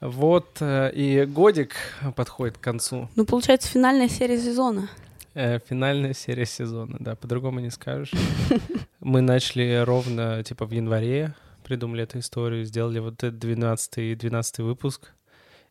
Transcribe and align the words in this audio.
Вот 0.00 0.58
э, 0.60 0.92
и 0.94 1.26
годик 1.26 1.74
подходит 2.16 2.56
к 2.56 2.60
концу. 2.60 3.08
Ну, 3.16 3.24
получается, 3.26 3.68
финальная 3.68 4.08
серия 4.08 4.38
сезона. 4.38 4.88
Э, 5.34 5.58
финальная 5.58 6.14
серия 6.14 6.46
сезона, 6.46 6.96
да, 6.98 7.14
по-другому 7.14 7.60
не 7.60 7.70
скажешь. 7.70 8.12
Мы 9.00 9.20
начали 9.20 9.82
ровно, 9.84 10.42
типа, 10.42 10.64
в 10.64 10.70
январе, 10.72 11.34
придумали 11.64 12.02
эту 12.04 12.18
историю, 12.18 12.64
сделали 12.64 12.98
вот 12.98 13.22
этот 13.22 13.38
12 13.38 14.18
12 14.18 14.58
выпуск. 14.58 15.12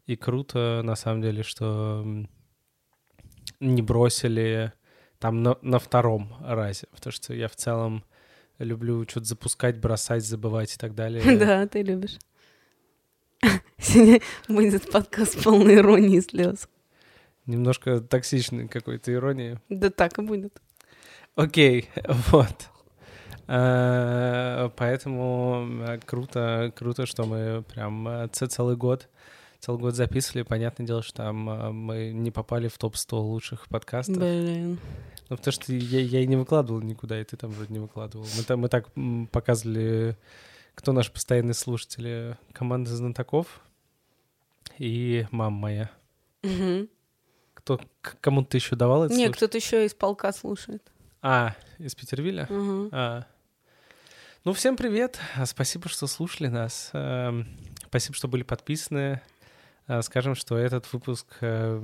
И 0.05 0.15
круто, 0.15 0.81
на 0.83 0.95
самом 0.95 1.21
деле, 1.21 1.43
что 1.43 2.05
не 3.59 3.81
бросили 3.81 4.73
там 5.19 5.43
на, 5.43 5.57
на 5.61 5.79
втором 5.79 6.33
разе, 6.41 6.87
потому 6.91 7.11
что 7.11 7.33
я 7.33 7.47
в 7.47 7.55
целом 7.55 8.03
люблю 8.59 9.03
что-то 9.07 9.25
запускать, 9.25 9.77
бросать, 9.77 10.23
забывать 10.23 10.73
и 10.73 10.77
так 10.77 10.95
далее. 10.95 11.21
Да, 11.37 11.67
ты 11.67 11.81
любишь. 11.81 12.17
Сегодня 13.77 14.21
будет 14.47 14.91
подкаст 14.91 15.43
полный 15.43 15.75
иронии 15.75 16.17
и 16.17 16.21
слез. 16.21 16.67
Немножко 17.45 17.99
токсичной 17.99 18.67
какой-то 18.67 19.13
иронии. 19.13 19.59
Да 19.69 19.89
так 19.89 20.19
и 20.19 20.21
будет. 20.21 20.61
Окей, 21.35 21.89
вот. 22.31 22.69
А, 23.47 24.69
поэтому 24.75 25.67
э, 25.87 25.99
круто, 26.05 26.71
круто, 26.75 27.05
что 27.05 27.25
мы 27.25 27.63
прям 27.63 28.07
э, 28.07 28.27
целый 28.27 28.75
год 28.75 29.09
целый 29.59 29.79
год 29.79 29.95
записывали. 29.95 30.43
Понятное 30.43 30.85
дело, 30.85 31.03
что 31.03 31.17
там 31.17 31.49
э, 31.49 31.71
мы 31.71 32.11
не 32.11 32.31
попали 32.31 32.67
в 32.67 32.77
топ-100 32.77 33.17
лучших 33.17 33.67
подкастов. 33.67 34.17
Блин. 34.17 34.79
Ну, 35.29 35.37
потому 35.37 35.51
что 35.51 35.73
я, 35.73 35.99
я 35.99 36.21
и 36.21 36.27
не 36.27 36.35
выкладывал 36.35 36.81
никуда, 36.81 37.19
и 37.19 37.23
ты 37.23 37.37
там 37.37 37.51
вроде 37.51 37.73
не 37.73 37.79
выкладывал. 37.79 38.25
Мы, 38.37 38.43
там, 38.43 38.59
мы 38.61 38.69
так 38.69 38.87
показывали, 39.31 40.17
кто 40.79 40.93
наши 40.93 41.11
постоянные 41.11 41.55
слушатели. 41.55 42.37
Команда 42.53 42.95
знатоков 42.95 43.61
и 44.77 45.27
мама 45.29 45.57
моя. 45.57 45.91
Угу. 46.41 46.87
Кто, 47.53 47.81
кому 48.21 48.45
ты 48.45 48.59
еще 48.59 48.77
давал 48.77 49.03
это 49.03 49.13
Нет, 49.13 49.35
кто-то 49.35 49.57
еще 49.57 49.85
из 49.85 49.93
полка 49.93 50.31
слушает. 50.31 50.89
А, 51.21 51.53
из 51.79 51.95
Петервиля? 51.95 52.47
Угу. 52.49 52.89
А. 52.93 53.25
Ну, 54.45 54.53
всем 54.53 54.77
привет. 54.77 55.19
Спасибо, 55.43 55.89
что 55.89 56.07
слушали 56.07 56.47
нас. 56.47 56.91
Эм, 56.93 57.45
спасибо, 57.87 58.15
что 58.15 58.29
были 58.29 58.43
подписаны. 58.43 59.21
Э, 59.85 60.01
скажем, 60.01 60.33
что 60.33 60.57
этот 60.57 60.91
выпуск 60.93 61.27
э, 61.41 61.83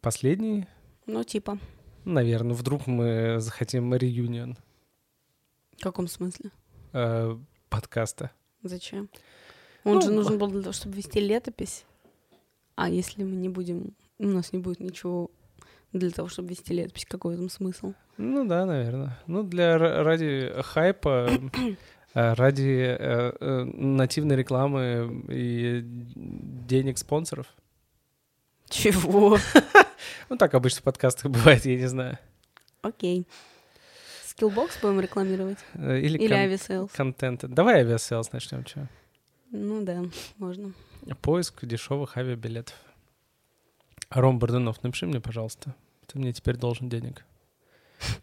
последний. 0.00 0.66
Ну, 1.04 1.24
типа. 1.24 1.58
Наверное, 2.06 2.56
вдруг 2.56 2.86
мы 2.86 3.38
захотим 3.38 3.94
реюнион. 3.94 4.56
В 5.76 5.82
каком 5.82 6.08
смысле? 6.08 6.50
Э, 6.94 7.36
подкаста. 7.68 8.32
Зачем? 8.62 9.08
Он 9.84 9.94
ну, 9.94 10.02
же 10.02 10.10
нужен 10.10 10.38
был 10.38 10.48
для 10.48 10.62
того, 10.62 10.72
чтобы 10.72 10.96
вести 10.96 11.20
летопись. 11.20 11.84
А 12.74 12.88
если 12.88 13.24
мы 13.24 13.36
не 13.36 13.48
будем... 13.48 13.94
У 14.18 14.26
нас 14.26 14.52
не 14.52 14.58
будет 14.58 14.80
ничего 14.80 15.30
для 15.92 16.10
того, 16.10 16.28
чтобы 16.28 16.50
вести 16.50 16.74
летопись, 16.74 17.06
какой 17.06 17.32
в 17.32 17.34
этом 17.36 17.48
смысл? 17.50 17.94
Ну 18.16 18.46
да, 18.46 18.66
наверное. 18.66 19.18
Ну, 19.26 19.42
для 19.42 19.78
ради 19.78 20.52
хайпа, 20.62 21.30
ради 22.14 22.96
э, 22.98 23.32
э, 23.40 23.64
нативной 23.64 24.36
рекламы 24.36 25.24
и 25.28 25.80
денег 25.84 26.98
спонсоров. 26.98 27.46
Чего? 28.68 29.38
Ну 30.30 30.36
так 30.36 30.54
обычно 30.54 30.80
в 30.80 30.84
подкастах 30.84 31.30
бывает, 31.30 31.66
я 31.66 31.76
не 31.76 31.86
знаю. 31.86 32.16
Окей. 32.82 33.26
Skillbox 34.40 34.80
будем 34.80 35.00
рекламировать? 35.00 35.58
Э, 35.74 35.98
или, 35.98 36.18
Или 36.18 36.28
кон- 36.28 36.36
Aviasales? 36.38 36.92
Контент. 36.92 37.44
Давай 37.48 37.80
Aviasales 37.80 38.32
начнем, 38.32 38.64
что? 38.66 38.88
Ну 39.50 39.82
да, 39.82 40.04
можно. 40.38 40.72
Поиск 41.22 41.64
дешевых 41.64 42.16
авиабилетов. 42.16 42.74
Ром 44.10 44.38
Бордунов, 44.38 44.82
напиши 44.82 45.06
мне, 45.06 45.20
пожалуйста. 45.20 45.74
Ты 46.06 46.18
мне 46.18 46.32
теперь 46.32 46.56
должен 46.56 46.88
денег. 46.88 47.24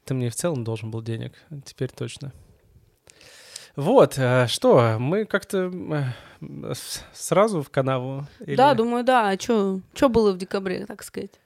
Ты 0.06 0.14
мне 0.14 0.30
в 0.30 0.36
целом 0.36 0.64
должен 0.64 0.92
был 0.92 1.02
денег. 1.02 1.34
Теперь 1.66 1.90
точно. 1.90 2.34
Вот, 3.76 4.18
э, 4.18 4.48
что, 4.48 4.98
мы 5.00 5.26
как-то 5.26 5.72
э, 6.42 6.74
сразу 7.14 7.62
в 7.62 7.70
канаву? 7.70 8.26
Или... 8.40 8.56
Да, 8.56 8.74
думаю, 8.74 9.04
да. 9.04 9.30
А 9.30 9.40
что 9.40 9.82
было 10.10 10.32
в 10.32 10.38
декабре, 10.38 10.86
так 10.88 11.04
сказать? 11.04 11.40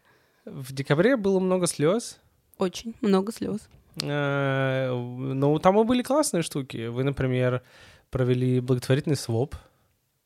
В 0.45 0.71
декабре 0.73 1.17
было 1.17 1.39
много 1.39 1.67
слез. 1.67 2.19
Очень 2.57 2.95
много 3.01 3.33
слез. 3.33 3.67
Э, 4.01 4.91
ну, 4.91 5.59
там 5.59 5.79
и 5.79 5.83
были 5.83 6.01
классные 6.03 6.43
штуки. 6.43 6.87
Вы, 6.87 7.03
например, 7.03 7.61
провели 8.09 8.59
благотворительный 8.59 9.15
своп. 9.15 9.55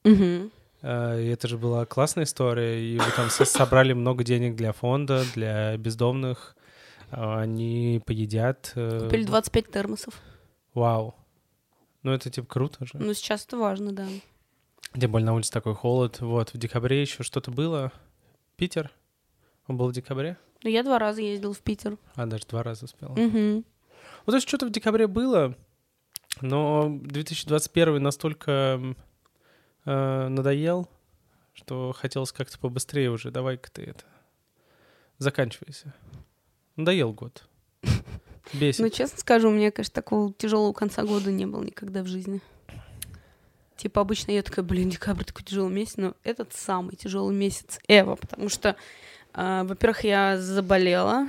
Угу. 0.04 0.52
И 0.84 1.30
это 1.34 1.48
же 1.48 1.58
была 1.58 1.86
классная 1.86 2.26
история. 2.26 2.80
И 2.80 2.98
вы 2.98 3.12
там 3.16 3.30
собрали 3.30 3.94
много 3.94 4.24
денег 4.24 4.56
для 4.56 4.72
фонда, 4.72 5.24
для 5.34 5.78
бездомных. 5.78 6.56
Они 7.10 8.02
поедят. 8.06 8.72
Купили 8.74 9.24
25 9.24 9.72
термосов. 9.72 10.22
Вау. 10.74 11.16
Ну, 12.04 12.12
это 12.12 12.30
типа 12.30 12.48
круто 12.48 12.86
же. 12.86 12.92
Ну, 12.94 13.14
сейчас 13.16 13.46
это 13.46 13.58
важно, 13.58 13.92
да. 13.92 14.06
Тем 15.00 15.12
более 15.12 15.26
на 15.26 15.34
улице 15.34 15.52
такой 15.52 15.74
холод. 15.74 16.20
Вот, 16.20 16.54
в 16.54 16.58
декабре 16.58 17.02
еще 17.02 17.24
что-то 17.24 17.50
было. 17.50 17.92
Питер? 18.58 18.92
Он 19.68 19.78
был 19.78 19.88
в 19.88 19.94
декабре? 19.94 20.38
Ну, 20.64 20.70
я 20.70 20.84
два 20.84 21.00
раза 21.00 21.22
ездил 21.22 21.54
в 21.54 21.60
Питер. 21.60 21.98
А, 22.16 22.26
даже 22.26 22.46
два 22.48 22.64
раза 22.64 22.86
успел. 22.86 23.12
Угу. 23.12 23.20
Ну, 23.20 23.64
то 24.26 24.36
есть 24.36 24.48
что-то 24.48 24.66
в 24.66 24.72
декабре 24.72 25.08
было, 25.08 25.56
но 26.42 26.90
2021 26.90 28.02
настолько 28.02 28.96
э, 29.86 30.28
надоел, 30.28 30.90
что 31.54 31.94
хотелось 31.94 32.32
как-то 32.32 32.60
побыстрее 32.60 33.12
уже. 33.12 33.32
Давай-ка 33.32 33.72
ты 33.72 33.84
это... 33.84 34.06
Заканчивайся. 35.18 35.94
Надоел 36.76 37.14
год. 37.14 37.48
Бесит. 38.54 38.82
Ну, 38.82 38.90
честно 38.90 39.18
скажу, 39.20 39.50
у 39.50 39.52
меня, 39.52 39.72
конечно, 39.72 39.94
такого 39.94 40.34
тяжелого 40.34 40.74
конца 40.74 41.04
года 41.04 41.32
не 41.32 41.46
было 41.46 41.64
никогда 41.64 42.04
в 42.04 42.08
жизни. 42.08 42.42
Типа 43.78 44.02
обычно 44.02 44.32
я 44.32 44.42
такая, 44.42 44.64
блин, 44.64 44.90
декабрь 44.90 45.24
такой 45.24 45.44
тяжелый 45.44 45.74
месяц, 45.74 45.98
но 45.98 46.16
этот 46.24 46.54
самый 46.54 46.96
тяжелый 46.96 47.36
месяц 47.36 47.80
Эва, 47.88 48.16
потому 48.16 48.50
что, 48.50 48.76
во-первых, 49.36 50.04
я 50.04 50.38
заболела 50.40 51.28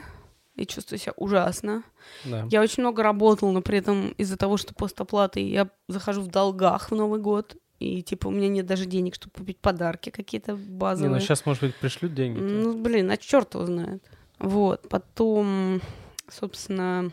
и 0.55 0.65
чувствую 0.65 0.99
себя 0.99 1.13
ужасно. 1.17 1.83
Да. 2.25 2.47
Я 2.51 2.63
очень 2.63 2.83
много 2.83 3.03
работала, 3.03 3.51
но 3.51 3.61
при 3.61 3.79
этом 3.79 4.09
из-за 4.11 4.37
того, 4.37 4.57
что 4.57 4.75
постоплаты, 4.75 5.41
я 5.41 5.69
захожу 5.89 6.23
в 6.23 6.29
долгах 6.29 6.91
в 6.91 6.95
Новый 6.95 7.21
год, 7.21 7.57
и 7.79 8.03
типа 8.03 8.29
у 8.29 8.31
меня 8.31 8.49
нет 8.49 8.65
даже 8.65 8.87
денег, 8.87 9.17
чтобы 9.17 9.35
купить 9.35 9.59
подарки 9.59 10.11
какие-то 10.11 10.57
базовые. 10.57 11.11
Не, 11.11 11.15
ну 11.17 11.21
сейчас, 11.21 11.45
может 11.45 11.63
быть, 11.63 11.75
пришлют 11.75 12.15
деньги. 12.15 12.39
Ну, 12.39 12.81
блин, 12.81 13.11
а 13.11 13.17
черт 13.17 13.55
его 13.55 13.67
знает. 13.67 14.03
Вот, 14.39 14.89
потом 14.89 15.81
собственно, 16.29 17.11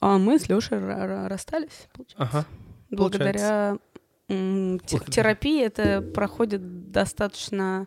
а 0.00 0.18
мы 0.18 0.38
с 0.38 0.48
Лешей 0.48 0.78
расстались, 0.78 1.88
получается. 1.92 2.16
Ага. 2.38 2.46
Благодаря 2.90 3.78
терапии 4.28 5.62
это 5.62 6.02
проходит 6.02 6.90
достаточно 6.90 7.86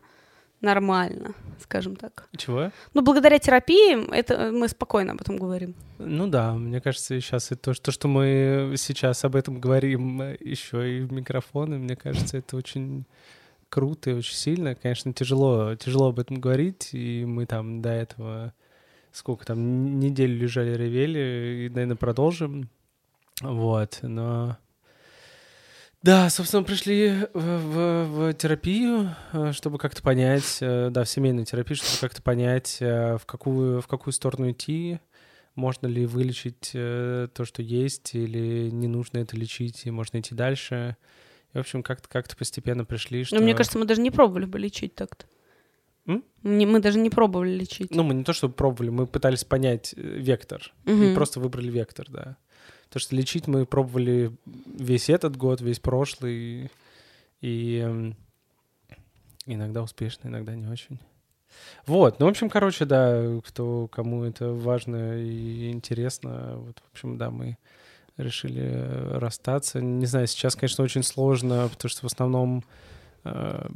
нормально, 0.62 1.34
скажем 1.60 1.96
так. 1.96 2.28
Чего? 2.36 2.72
Ну, 2.94 3.02
благодаря 3.02 3.40
терапии 3.40 4.10
это 4.14 4.52
мы 4.52 4.68
спокойно 4.68 5.14
об 5.14 5.22
этом 5.22 5.38
говорим. 5.38 5.76
Ну 6.00 6.28
да, 6.28 6.54
мне 6.54 6.82
кажется, 6.82 7.20
сейчас 7.20 7.52
и 7.52 7.56
то, 7.56 7.74
что, 7.74 7.92
что 7.92 8.08
мы 8.08 8.74
сейчас 8.78 9.24
об 9.26 9.36
этом 9.36 9.60
говорим 9.60 10.22
еще 10.40 10.98
и 10.98 11.02
в 11.02 11.12
микрофоны, 11.12 11.78
мне 11.78 11.96
кажется, 11.96 12.38
это 12.38 12.58
очень 12.58 13.06
круто 13.70 14.10
и 14.10 14.14
очень 14.14 14.36
сильно. 14.36 14.76
Конечно, 14.76 15.14
тяжело, 15.14 15.76
тяжело 15.76 16.10
об 16.10 16.20
этом 16.20 16.40
говорить, 16.40 16.90
и 16.94 17.26
мы 17.26 17.46
там 17.46 17.82
до 17.82 17.90
этого 17.90 18.54
сколько 19.16 19.46
там, 19.46 20.00
неделю 20.00 20.38
лежали, 20.38 20.76
ревели, 20.76 21.66
и, 21.66 21.70
наверное, 21.70 21.96
продолжим. 21.96 22.70
Вот, 23.42 24.00
но... 24.02 24.58
Да, 26.06 26.30
собственно, 26.30 26.62
пришли 26.62 27.26
в, 27.34 27.40
в, 27.40 28.06
в 28.06 28.34
терапию, 28.36 29.16
э, 29.34 29.54
чтобы 29.54 29.80
как-то 29.80 30.04
понять, 30.04 30.60
э, 30.62 30.92
да, 30.92 31.04
в 31.04 31.10
семейную 31.10 31.48
терапию, 31.48 31.78
чтобы 31.78 31.98
как-то 32.00 32.22
понять, 32.22 32.78
э, 32.80 33.18
в 33.18 33.26
какую, 33.26 33.82
в 33.82 33.88
какую 33.88 34.14
сторону 34.14 34.52
идти, 34.52 35.00
можно 35.56 35.88
ли 35.88 36.06
вылечить 36.06 36.74
то, 36.74 37.42
что 37.42 37.64
есть, 37.64 38.14
или 38.14 38.70
не 38.70 38.88
нужно 38.88 39.18
это 39.18 39.36
лечить, 39.36 39.88
и 39.88 39.90
можно 39.90 40.20
идти 40.20 40.36
дальше. 40.36 40.96
И, 41.56 41.58
в 41.58 41.62
общем, 41.62 41.82
как-то 41.82 42.08
как 42.08 42.28
постепенно 42.38 42.86
пришли, 42.86 43.24
что... 43.24 43.38
Но 43.38 43.42
мне 43.42 43.56
кажется, 43.56 43.80
мы 43.80 43.86
даже 43.86 44.02
не 44.02 44.12
пробовали 44.12 44.46
бы 44.46 44.60
лечить 44.60 44.94
так-то. 44.94 45.26
М? 46.06 46.24
Мы 46.44 46.82
даже 46.82 47.00
не 47.00 47.10
пробовали 47.10 47.50
лечить. 47.50 47.90
Ну, 47.90 48.04
мы 48.04 48.14
не 48.14 48.24
то, 48.24 48.34
что 48.34 48.48
пробовали, 48.48 48.92
мы 48.92 49.08
пытались 49.08 49.44
понять 49.44 49.96
э, 49.98 50.02
вектор. 50.02 50.72
Угу. 50.86 51.02
И 51.02 51.16
просто 51.16 51.40
выбрали 51.40 51.72
вектор, 51.72 52.06
да. 52.12 52.38
То, 52.90 53.00
что 53.00 53.16
лечить 53.16 53.48
мы 53.48 53.66
пробовали 53.66 54.32
весь 54.46 55.10
этот 55.10 55.38
год, 55.38 55.62
весь 55.62 55.80
прошлый. 55.80 56.72
И 57.42 57.78
эм, 57.78 58.16
иногда 59.46 59.84
успешно, 59.84 60.28
иногда 60.28 60.56
не 60.56 60.68
очень. 60.68 61.00
Вот, 61.86 62.20
ну, 62.20 62.26
в 62.26 62.30
общем, 62.30 62.50
короче, 62.50 62.86
да, 62.86 63.40
кто, 63.46 63.88
кому 63.88 64.24
это 64.24 64.52
важно 64.52 65.18
и 65.22 65.72
интересно, 65.72 66.56
вот, 66.58 66.80
в 66.80 66.92
общем, 66.92 67.18
да, 67.18 67.30
мы 67.32 67.58
решили 68.18 69.18
расстаться. 69.18 69.82
Не 69.82 70.06
знаю, 70.06 70.28
сейчас, 70.28 70.56
конечно, 70.56 70.84
очень 70.84 71.04
сложно, 71.04 71.70
потому 71.70 71.90
что 71.90 72.02
в 72.02 72.12
основном 72.12 72.64
э, 73.24 73.68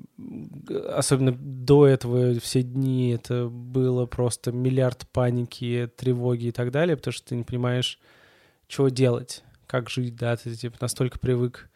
особенно 0.90 1.32
до 1.34 1.88
этого 1.88 2.40
все 2.40 2.64
дни 2.64 3.12
это 3.12 3.48
было 3.48 4.06
просто 4.06 4.52
миллиард 4.52 5.08
паники, 5.10 5.90
тревоги 5.98 6.48
и 6.48 6.52
так 6.52 6.72
далее, 6.72 6.96
потому 6.96 7.12
что 7.12 7.28
ты 7.28 7.36
не 7.36 7.44
понимаешь, 7.44 8.00
чего 8.70 8.88
делать, 8.88 9.44
как 9.68 9.90
жить, 9.90 10.16
да, 10.16 10.38
ты 10.38 10.56
типа 10.56 10.78
настолько 10.80 11.20
привык 11.20 11.70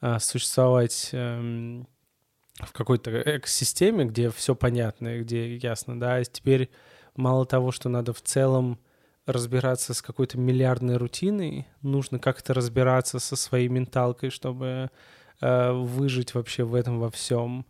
а, 0.00 0.18
существовать 0.20 1.10
эм, 1.12 1.86
в 2.60 2.72
какой-то 2.72 3.36
экосистеме, 3.36 4.04
где 4.04 4.30
все 4.30 4.54
понятно, 4.54 5.18
где 5.18 5.56
ясно, 5.56 5.98
да, 6.00 6.22
теперь 6.24 6.70
мало 7.16 7.44
того, 7.44 7.72
что 7.72 7.88
надо 7.88 8.12
в 8.12 8.22
целом 8.22 8.78
разбираться 9.26 9.92
с 9.92 10.00
какой-то 10.00 10.38
миллиардной 10.38 10.96
рутиной, 10.96 11.66
нужно 11.82 12.18
как-то 12.18 12.54
разбираться 12.54 13.18
со 13.18 13.36
своей 13.36 13.68
менталкой, 13.68 14.30
чтобы 14.30 14.90
э, 15.40 15.72
выжить 15.72 16.34
вообще 16.34 16.62
в 16.62 16.74
этом 16.74 16.98
во 17.00 17.10
всем. 17.10 17.66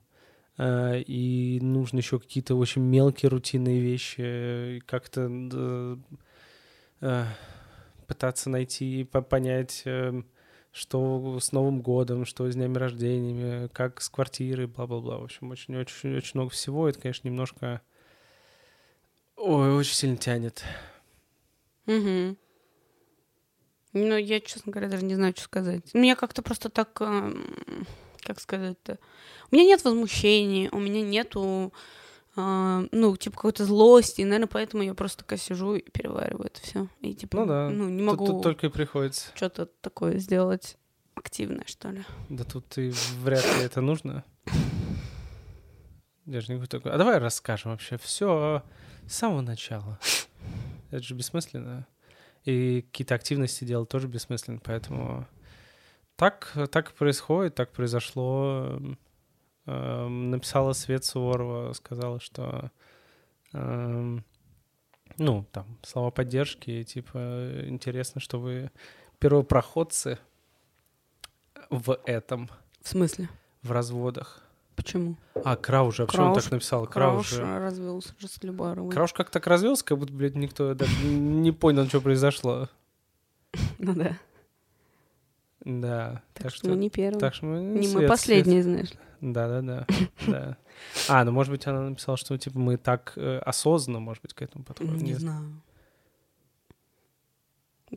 Э, 0.59 1.00
и 1.00 1.59
нужно 1.62 1.99
еще 1.99 2.20
какие-то 2.20 2.55
очень 2.55 2.82
мелкие 2.82 3.31
рутинные 3.31 3.81
вещи, 3.81 4.82
как-то 4.87 5.29
э, 5.31 5.97
э, 7.00 7.25
пытаться 8.08 8.50
найти, 8.50 9.05
понять, 9.05 9.82
э, 9.84 10.22
что 10.72 11.38
с 11.40 11.52
Новым 11.52 11.82
годом, 11.82 12.25
что 12.25 12.50
с 12.50 12.55
днями 12.55 12.76
рождениями, 12.76 13.69
как 13.69 14.00
с 14.00 14.08
квартирой, 14.08 14.66
бла-бла-бла. 14.66 15.19
В 15.19 15.25
общем, 15.25 15.50
очень-очень-очень 15.50 16.32
много 16.34 16.50
всего. 16.50 16.88
Это, 16.88 17.00
конечно, 17.00 17.28
немножко... 17.28 17.82
Ой, 19.37 19.72
очень 19.72 19.94
сильно 19.94 20.16
тянет. 20.16 20.64
Угу. 21.87 22.37
Ну, 23.94 24.16
я, 24.16 24.40
честно 24.40 24.72
говоря, 24.72 24.88
даже 24.88 25.05
не 25.05 25.14
знаю, 25.14 25.32
что 25.37 25.44
сказать. 25.44 25.94
Мне 25.94 26.16
как-то 26.16 26.43
просто 26.43 26.69
так, 26.69 27.00
эм, 27.00 27.87
как 28.22 28.40
сказать-то... 28.40 28.99
У 29.50 29.55
меня 29.55 29.64
нет 29.64 29.84
возмущения, 29.84 30.69
у 30.70 30.78
меня 30.78 31.02
нету, 31.02 31.72
ну, 32.92 33.16
типа, 33.16 33.36
какой-то 33.36 33.64
злости, 33.64 34.20
и, 34.20 34.25
наверное, 34.25 34.48
поэтому 34.48 34.82
я 34.82 34.94
просто 34.94 35.25
такая 35.25 35.38
сижу 35.38 35.75
и 35.75 35.90
перевариваю 35.90 36.46
это 36.46 36.60
все. 36.60 36.88
И, 37.00 37.14
типа, 37.14 37.38
ну, 37.38 37.46
да. 37.46 37.70
ну, 37.70 37.88
не 37.88 38.02
могу... 38.02 38.26
Тут, 38.26 38.36
тут 38.36 38.42
только 38.42 38.66
и 38.66 38.70
приходится. 38.70 39.30
Что-то 39.34 39.66
такое 39.66 40.19
сделать 40.19 40.76
активное, 41.14 41.64
что 41.66 41.90
ли. 41.90 42.04
Да 42.28 42.44
тут 42.44 42.78
и 42.78 42.92
вряд 43.20 43.44
ли 43.56 43.64
это 43.64 43.80
нужно. 43.80 44.25
Даже 46.25 46.54
не 46.54 46.66
такой. 46.66 46.92
А 46.92 46.98
давай 46.98 47.19
расскажем 47.19 47.72
вообще 47.72 47.96
все 47.96 48.62
с 49.06 49.14
самого 49.14 49.40
начала. 49.40 49.98
Это 50.90 51.02
же 51.02 51.14
бессмысленно. 51.14 51.86
И 52.44 52.82
какие-то 52.82 53.14
активности 53.14 53.64
делать 53.64 53.88
тоже 53.88 54.08
бессмысленно, 54.08 54.60
поэтому 54.62 55.26
так, 56.16 56.56
так 56.70 56.92
происходит, 56.92 57.54
так 57.54 57.72
произошло. 57.72 58.81
Эм, 59.69 60.31
написала 60.31 60.73
Свет 60.73 61.05
Суворова, 61.05 61.75
сказала, 61.75 62.20
что 62.20 62.70
эм, 63.53 64.25
ну, 65.19 65.44
там, 65.53 65.67
слова 65.82 66.11
поддержки, 66.11 66.82
типа, 66.85 67.67
интересно, 67.67 68.19
что 68.19 68.41
вы 68.41 68.70
первопроходцы 69.19 70.19
в 71.69 71.99
этом. 72.06 72.49
В 72.81 72.88
смысле? 72.88 73.29
В 73.61 73.70
разводах. 73.73 74.43
Почему? 74.75 75.17
А, 75.44 75.55
Крауш 75.56 75.97
же, 75.97 76.05
а 76.05 76.06
почему 76.06 76.26
он 76.29 76.35
так 76.35 76.50
написал? 76.50 76.87
Крауш, 76.87 77.35
Крауш 77.35 77.61
развелся 77.61 78.15
же 78.19 78.26
с 78.26 78.43
Любаровой. 78.43 78.91
Крауш 78.91 79.12
как 79.12 79.29
так 79.29 79.47
развелся, 79.47 79.85
как 79.85 79.99
будто, 79.99 80.15
блядь, 80.15 80.35
никто 80.35 80.73
даже 80.73 80.97
не 81.05 81.53
понял, 81.53 81.87
что 81.87 82.00
произошло. 82.00 82.70
Ну 83.79 83.94
да. 83.94 84.17
Да. 85.64 86.22
Так, 86.34 86.44
так 86.44 86.55
что, 86.55 86.69
мы 86.69 86.76
не 86.76 86.90
первые. 86.90 87.20
Так 87.20 87.34
что 87.34 87.46
мы 87.46 87.60
не 87.60 87.87
свет, 87.87 88.02
мы 88.02 88.08
последние, 88.08 88.62
знаешь. 88.62 88.93
Да, 89.20 89.49
да, 89.49 89.62
да, 89.62 89.87
да. 90.26 90.56
А, 91.08 91.25
ну, 91.25 91.32
может 91.32 91.50
быть, 91.50 91.66
она 91.66 91.82
написала, 91.82 92.16
что 92.16 92.37
типа 92.38 92.58
мы 92.58 92.76
так 92.76 93.14
э, 93.16 93.38
осознанно, 93.38 93.99
может 94.00 94.22
быть, 94.22 94.32
к 94.34 94.43
этому 94.43 94.64
подходим. 94.64 94.96
Не 94.99 95.10
Нет. 95.10 95.20
знаю. 95.20 95.60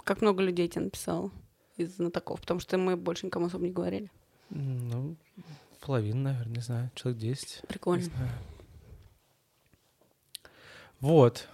Как 0.04 0.22
много 0.22 0.42
людей 0.42 0.68
тебе 0.68 0.86
написало 0.86 1.32
из 1.78 1.96
знатоков, 1.96 2.42
потому 2.42 2.60
что 2.60 2.78
мы 2.78 2.96
больше 2.96 3.26
никому 3.26 3.48
особо 3.48 3.66
не 3.66 3.72
говорили. 3.72 4.10
Ну, 4.50 5.16
половина, 5.80 6.32
наверное, 6.32 6.56
не 6.56 6.62
знаю, 6.62 6.92
человек 6.96 7.22
10. 7.22 7.64
Прикольно. 7.68 8.10
Вот. 11.00 11.50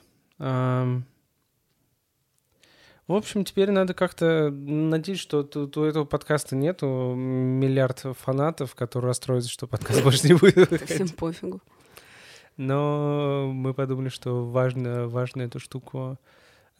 В 3.07 3.13
общем, 3.13 3.45
теперь 3.45 3.71
надо 3.71 3.93
как-то 3.93 4.49
надеюсь, 4.51 5.19
что 5.19 5.43
тут 5.43 5.77
у 5.77 5.83
этого 5.83 6.03
подкаста 6.03 6.57
нету 6.57 7.13
миллиард 7.15 8.03
фанатов, 8.19 8.75
которые 8.75 9.09
расстроятся, 9.09 9.49
что 9.49 9.65
подкаст 9.65 10.03
больше 10.03 10.27
не 10.27 10.33
будет. 10.33 10.81
Всем 10.89 11.07
пофигу. 11.09 11.61
Но 12.57 13.49
мы 13.53 13.73
подумали, 13.73 14.09
что 14.09 14.45
важно, 14.49 15.07
важно 15.07 15.43
эту 15.43 15.59
штуку 15.59 16.19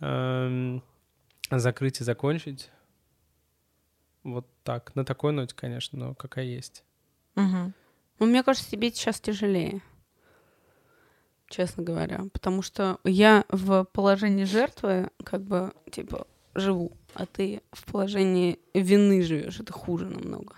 эм, 0.02 0.84
закрыть 1.50 2.02
и 2.02 2.04
закончить. 2.04 2.72
Вот 4.24 4.46
так. 4.64 4.94
На 4.96 5.06
такой 5.06 5.32
ноте, 5.32 5.56
конечно, 5.56 5.98
но 5.98 6.14
какая 6.14 6.44
есть. 6.44 6.84
Угу. 7.38 7.74
Ну, 8.20 8.26
мне 8.26 8.44
кажется, 8.44 8.70
тебе 8.70 8.92
сейчас 8.92 9.22
тяжелее, 9.22 9.82
честно 11.50 11.84
говоря, 11.84 12.26
потому 12.34 12.62
что 12.62 13.00
я 13.04 13.46
в 13.50 13.86
положении 13.86 14.44
жертвы 14.44 15.10
как 15.24 15.42
бы, 15.42 15.74
типа, 15.92 16.28
живу, 16.56 16.92
а 17.14 17.26
ты 17.26 17.62
в 17.72 17.92
положении 17.92 18.60
вины 18.74 19.22
живешь, 19.22 19.60
это 19.60 19.74
хуже 19.74 20.06
намного 20.06 20.56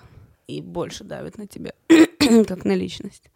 и 0.49 0.61
больше 0.61 1.03
давит 1.03 1.37
на 1.37 1.47
тебя, 1.47 1.73
как 2.47 2.65
на 2.65 2.75
личность. 2.75 3.29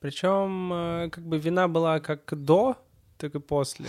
Причем, 0.00 0.72
э, 0.72 1.08
как 1.10 1.24
бы 1.24 1.38
вина 1.38 1.68
была 1.68 2.00
как 2.00 2.22
до, 2.32 2.76
так 3.16 3.34
и 3.34 3.40
после. 3.40 3.86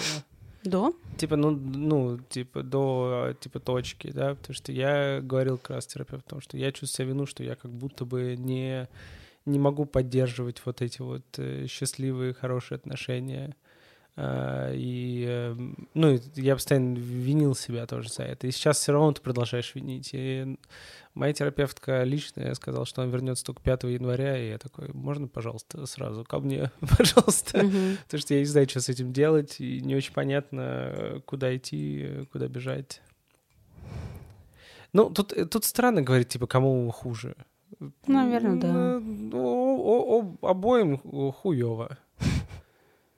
До? 0.64 0.94
Типа, 1.18 1.36
ну, 1.36 1.52
ну, 1.52 2.20
типа, 2.30 2.64
до, 2.64 3.34
типа, 3.40 3.60
точки, 3.60 4.12
да, 4.12 4.36
потому 4.36 4.54
что 4.54 4.72
я 4.72 5.22
говорил 5.22 5.58
как 5.58 5.78
раз 5.78 5.88
терапевту, 5.88 6.42
что 6.42 6.58
я 6.58 6.72
чувствую 6.72 7.08
себя 7.08 7.08
вину, 7.14 7.26
что 7.26 7.44
я 7.44 7.56
как 7.56 7.72
будто 7.72 8.06
бы 8.06 8.36
не, 8.38 8.88
не 9.46 9.60
могу 9.60 9.86
поддерживать 9.86 10.62
вот 10.66 10.82
эти 10.82 11.02
вот 11.02 11.24
э, 11.38 11.66
счастливые, 11.68 12.34
хорошие 12.34 12.78
отношения, 12.78 13.56
а, 14.22 14.74
и, 14.74 15.24
эм, 15.26 15.88
ну, 15.94 16.20
я 16.36 16.56
постоянно 16.56 16.98
винил 16.98 17.56
себя 17.56 17.86
тоже 17.86 18.10
за 18.10 18.24
это. 18.24 18.48
И 18.48 18.52
сейчас 18.52 18.80
все 18.80 18.92
равно 18.92 19.14
ты 19.14 19.22
продолжаешь 19.22 19.74
винить. 19.76 20.10
И 20.12 20.58
моя 21.14 21.32
терапевтка 21.32 22.04
личная 22.04 22.54
сказала, 22.56 22.86
что 22.86 23.02
она 23.02 23.12
вернется 23.12 23.46
только 23.46 23.62
5 23.62 23.84
января, 23.84 24.38
и 24.38 24.50
я 24.50 24.58
такой, 24.58 24.90
можно, 24.92 25.30
пожалуйста, 25.30 25.86
сразу 25.86 26.26
ко 26.26 26.40
мне, 26.40 26.70
пожалуйста? 26.98 27.60
Mm-hmm. 27.60 27.98
Потому 28.04 28.22
что 28.22 28.34
я 28.34 28.40
не 28.42 28.46
знаю, 28.46 28.68
что 28.68 28.82
с 28.82 28.90
этим 28.90 29.14
делать, 29.14 29.62
и 29.62 29.80
не 29.80 29.96
очень 29.96 30.12
понятно, 30.12 31.22
куда 31.26 31.56
идти, 31.56 32.28
куда 32.34 32.50
бежать. 32.50 33.02
Ну, 34.92 35.12
тут, 35.12 35.34
тут 35.50 35.64
странно 35.64 36.02
говорить, 36.02 36.28
типа, 36.28 36.46
кому 36.46 36.92
хуже. 36.92 37.38
Наверное, 38.08 38.56
да. 38.60 39.00
Ну, 39.00 40.38
обоим 40.42 40.98
хуево. 41.34 41.98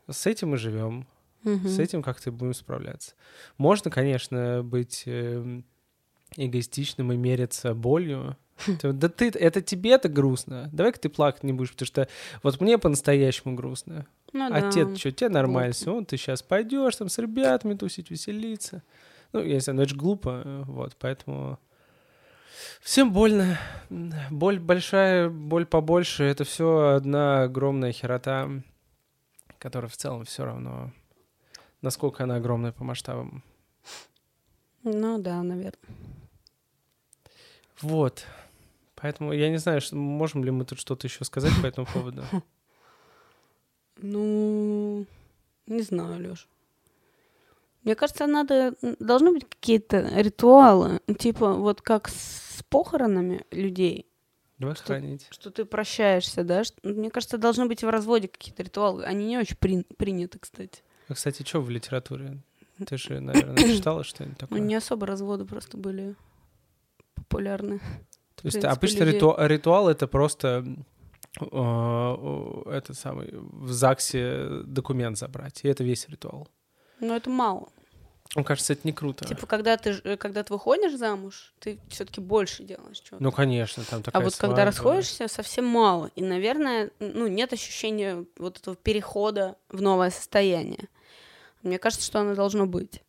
С 0.10 0.26
этим 0.26 0.50
мы 0.50 0.58
живем. 0.58 1.08
Угу. 1.44 1.68
С 1.68 1.80
этим 1.80 2.04
как-то 2.04 2.32
будем 2.32 2.54
справляться. 2.54 3.14
Можно, 3.58 3.90
конечно, 3.90 4.62
быть 4.64 5.04
э, 5.06 5.62
эгоистичным 6.36 7.12
и 7.14 7.18
мериться 7.18 7.74
болью. 7.74 8.38
Да 8.84 9.10
ты, 9.10 9.30
это 9.30 9.62
тебе-то 9.62 10.08
грустно. 10.08 10.70
Давай-ка 10.72 11.00
ты 11.00 11.10
плакать 11.10 11.44
не 11.44 11.54
будешь, 11.54 11.72
потому 11.72 11.88
что 11.88 12.08
вот 12.44 12.62
мне 12.62 12.78
по-настоящему 12.78 13.56
грустно. 13.56 14.06
Ну, 14.34 14.46
а 14.46 14.62
да. 14.62 14.72
тебе 14.72 14.96
что, 14.96 15.12
тебе 15.12 15.30
нормально 15.30 15.74
все, 15.74 16.00
ты 16.04 16.18
сейчас 16.18 16.44
пойдешь 16.44 16.96
там 16.96 17.10
с 17.10 17.18
ребятами 17.18 17.74
тусить, 17.74 18.12
веселиться. 18.12 18.84
Ну, 19.34 19.42
я 19.42 19.56
не 19.56 19.60
знаю, 19.60 19.78
но 19.78 19.84
это 19.84 19.92
же 19.92 19.98
глупо, 19.98 20.42
э, 20.46 20.64
вот, 20.68 20.96
поэтому... 21.00 21.58
Всем 22.82 23.14
больно. 23.14 23.60
Боль 24.30 24.60
большая, 24.60 25.30
боль 25.30 25.66
побольше. 25.66 26.24
Это 26.24 26.44
все 26.44 26.96
одна 26.96 27.44
огромная 27.44 27.92
херота 27.92 28.50
которая 29.62 29.90
в 29.90 29.96
целом 29.96 30.26
все 30.26 30.44
равно, 30.44 30.92
насколько 31.82 32.24
она 32.24 32.38
огромная 32.38 32.72
по 32.72 32.84
масштабам. 32.84 33.44
Ну 34.84 35.20
да, 35.20 35.44
наверное. 35.44 35.78
Вот. 37.80 38.26
Поэтому 38.96 39.34
я 39.34 39.50
не 39.50 39.58
знаю, 39.58 39.82
что, 39.82 39.96
можем 39.96 40.44
ли 40.44 40.50
мы 40.50 40.66
тут 40.66 40.80
что-то 40.80 41.06
еще 41.06 41.24
сказать 41.26 41.54
по 41.62 41.68
этому 41.68 41.88
поводу. 41.88 42.24
Ну, 44.04 45.06
не 45.68 45.84
знаю, 45.84 46.20
Лёш. 46.20 46.48
Мне 47.84 47.96
кажется, 47.96 48.28
надо 48.28 48.76
должны 49.00 49.32
быть 49.32 49.46
какие-то 49.50 50.02
ритуалы, 50.22 51.00
типа 51.18 51.54
вот 51.54 51.82
как 51.82 52.10
с 52.10 52.64
похоронами 52.70 53.44
людей. 53.52 54.08
Давай 54.60 54.76
что, 54.76 54.86
хранить. 54.86 55.28
Что 55.32 55.50
ты 55.50 55.66
прощаешься, 55.66 56.44
да? 56.44 56.64
Что, 56.64 56.76
мне 56.88 57.10
кажется, 57.10 57.40
должны 57.40 57.66
быть 57.66 57.84
в 57.84 57.90
разводе 57.90 58.28
какие-то 58.28 58.62
ритуалы. 58.62 59.04
Они 59.06 59.26
не 59.26 59.38
очень 59.40 59.56
при, 59.58 59.84
приняты, 59.98 60.38
кстати. 60.38 60.84
А, 61.08 61.16
кстати, 61.16 61.42
что 61.44 61.62
в 61.62 61.70
литературе? 61.72 62.38
Ты 62.88 62.98
же, 62.98 63.20
наверное, 63.20 63.58
читала 63.58 64.04
что-нибудь 64.04 64.38
такое? 64.38 64.60
Ну, 64.60 64.66
не 64.66 64.76
особо 64.76 65.08
разводы 65.08 65.46
просто 65.46 65.78
были 65.78 66.16
популярны. 67.16 67.80
То 68.36 68.48
есть 68.48 68.60
принципе, 68.60 68.68
обычно 68.68 69.04
люди- 69.04 69.16
риту- 69.16 69.36
ритуал 69.40 69.90
это 69.90 70.08
просто 70.08 70.66
э, 71.40 72.64
это 72.72 72.94
самый 72.94 73.30
в 73.34 73.72
ЗАГСе 73.72 74.62
документ 74.66 75.18
забрать, 75.18 75.62
и 75.64 75.68
это 75.68 75.84
весь 75.84 76.08
ритуал. 76.08 76.48
Но 77.02 77.16
это 77.18 77.30
мало. 77.30 77.68
Мне 78.34 78.46
кажется, 78.46 78.72
это 78.72 78.84
не 78.86 78.94
круто. 78.94 79.26
Типа, 79.26 79.46
когда 79.46 79.76
ты, 79.76 79.90
э, 80.06 80.16
когда 80.16 80.44
ты 80.44 80.54
выходишь 80.54 80.98
замуж, 80.98 81.54
ты 81.60 81.80
все-таки 81.90 82.22
больше 82.22 82.64
делаешь 82.64 83.00
чего-то. 83.00 83.22
Ну, 83.22 83.30
конечно, 83.34 83.84
там 83.84 84.00
а 84.00 84.04
такая 84.04 84.24
вот 84.24 84.34
когда 84.38 84.56
свадьба. 84.56 84.66
расходишься, 84.66 85.28
совсем 85.28 85.66
мало. 85.66 86.10
И, 86.16 86.24
наверное, 86.24 86.92
ну, 87.00 87.28
нет 87.28 87.52
ощущения 87.52 88.26
вот 88.38 88.60
этого 88.60 88.78
перехода 88.78 89.58
в 89.68 89.82
новое 89.82 90.12
состояние. 90.12 90.88
Мне 91.62 91.78
кажется, 91.78 92.06
что 92.06 92.22
оно 92.22 92.34
должно 92.34 92.68
быть. 92.68 93.04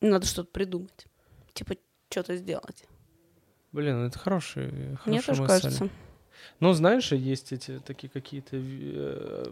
Надо 0.00 0.26
что-то 0.26 0.50
придумать. 0.52 1.06
Типа, 1.52 1.74
что-то 2.08 2.36
сделать. 2.36 2.84
Блин, 3.72 4.06
это 4.06 4.16
хороший, 4.16 4.70
хорошая 4.70 5.00
Мне 5.06 5.22
тоже 5.22 5.42
мысль. 5.42 5.52
кажется. 5.52 5.88
Ну, 6.60 6.72
знаешь, 6.72 7.12
есть 7.12 7.52
эти 7.52 7.80
такие 7.84 8.08
какие-то 8.08 8.56
э, 8.56 9.46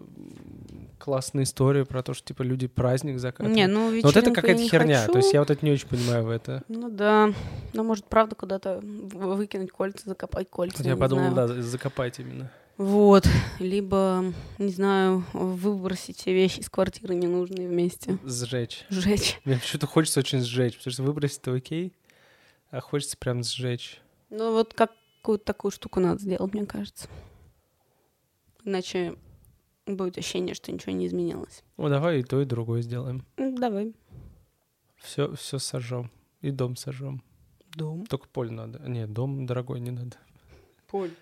классные 0.99 1.44
истории 1.44 1.82
про 1.82 2.02
то, 2.02 2.14
что 2.14 2.26
типа 2.26 2.42
люди 2.42 2.66
праздник 2.66 3.18
закатывают. 3.18 3.56
Не, 3.56 3.66
ну 3.66 4.00
вот 4.02 4.16
это 4.16 4.30
какая-то 4.30 4.62
херня. 4.62 5.00
хочу. 5.00 5.12
То 5.12 5.18
есть 5.18 5.32
я 5.32 5.40
вот 5.40 5.50
это 5.50 5.64
не 5.64 5.72
очень 5.72 5.88
понимаю 5.88 6.25
в 6.25 6.30
это. 6.30 6.62
Ну 6.68 6.88
да. 6.88 7.32
Ну, 7.72 7.84
может, 7.84 8.06
правда, 8.06 8.34
куда-то 8.34 8.80
выкинуть 8.82 9.70
кольца, 9.70 10.08
закопать 10.08 10.49
кольца. 10.49 10.78
Вот 10.78 10.87
я 10.87 10.96
подумал, 10.96 11.32
знаю. 11.32 11.49
да, 11.49 11.62
закопать 11.62 12.18
именно. 12.18 12.50
Вот. 12.76 13.26
Либо, 13.58 14.25
не 14.58 14.72
знаю, 14.72 15.25
выбросить 15.32 16.18
все 16.18 16.32
вещи 16.32 16.61
из 16.61 16.68
квартиры 16.70 17.14
ненужные 17.14 17.68
вместе. 17.68 18.18
Сжечь. 18.25 18.84
Сжечь. 18.88 19.40
Мне 19.44 19.56
почему-то 19.56 19.87
хочется 19.87 20.20
очень 20.20 20.40
сжечь, 20.40 20.76
потому 20.76 20.92
что 20.92 21.02
выбросить 21.02 21.38
это 21.38 21.52
окей, 21.52 21.92
а 22.70 22.80
хочется 22.80 23.16
прям 23.16 23.44
сжечь. 23.44 24.00
Ну, 24.30 24.52
вот 24.52 24.75
какую-то 25.22 25.44
такую 25.44 25.70
штуку 25.70 26.00
надо 26.00 26.20
сделать, 26.20 26.52
мне 26.52 26.66
кажется. 26.66 27.08
Иначе 28.64 29.16
будет 29.86 30.18
ощущение, 30.18 30.54
что 30.54 30.72
ничего 30.72 30.92
не 30.92 31.06
изменилось. 31.06 31.62
Ну, 31.76 31.88
давай 31.88 32.20
и 32.20 32.22
то, 32.24 32.40
и 32.40 32.44
другое 32.44 32.82
сделаем. 32.82 33.24
Ну, 33.36 33.56
Давай. 33.56 33.94
Все, 34.96 35.34
все 35.34 35.58
сожжем. 35.58 36.10
И 36.40 36.50
дом 36.50 36.76
сожжем. 36.76 37.22
Дом. 37.76 38.04
Только 38.06 38.28
поле 38.28 38.50
надо. 38.50 38.80
Нет, 38.88 39.12
дом 39.12 39.46
дорогой 39.46 39.80
не 39.80 39.90
надо. 39.90 40.16
Поле. 40.88 41.12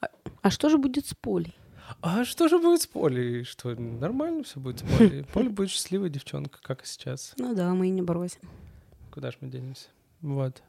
А, 0.00 0.08
а 0.42 0.50
что 0.50 0.68
же 0.68 0.78
будет 0.78 1.06
с 1.06 1.14
Полей? 1.14 1.54
А 2.02 2.24
что 2.24 2.48
же 2.48 2.58
будет 2.58 2.82
с 2.82 2.86
Полей? 2.86 3.42
Что, 3.44 3.74
нормально 3.74 4.44
все 4.44 4.60
будет 4.60 4.80
с 4.80 4.82
Полей? 4.82 5.24
Поле 5.32 5.48
будет 5.48 5.70
счастливая 5.70 6.10
девчонка, 6.10 6.60
как 6.62 6.82
и 6.82 6.86
сейчас. 6.86 7.34
Ну 7.38 7.54
да, 7.54 7.72
мы 7.74 7.88
и 7.88 7.90
не 7.90 8.02
бросим. 8.02 8.40
Куда 9.10 9.30
же 9.30 9.38
мы 9.40 9.48
денемся? 9.48 9.88
Вот. 10.20 10.62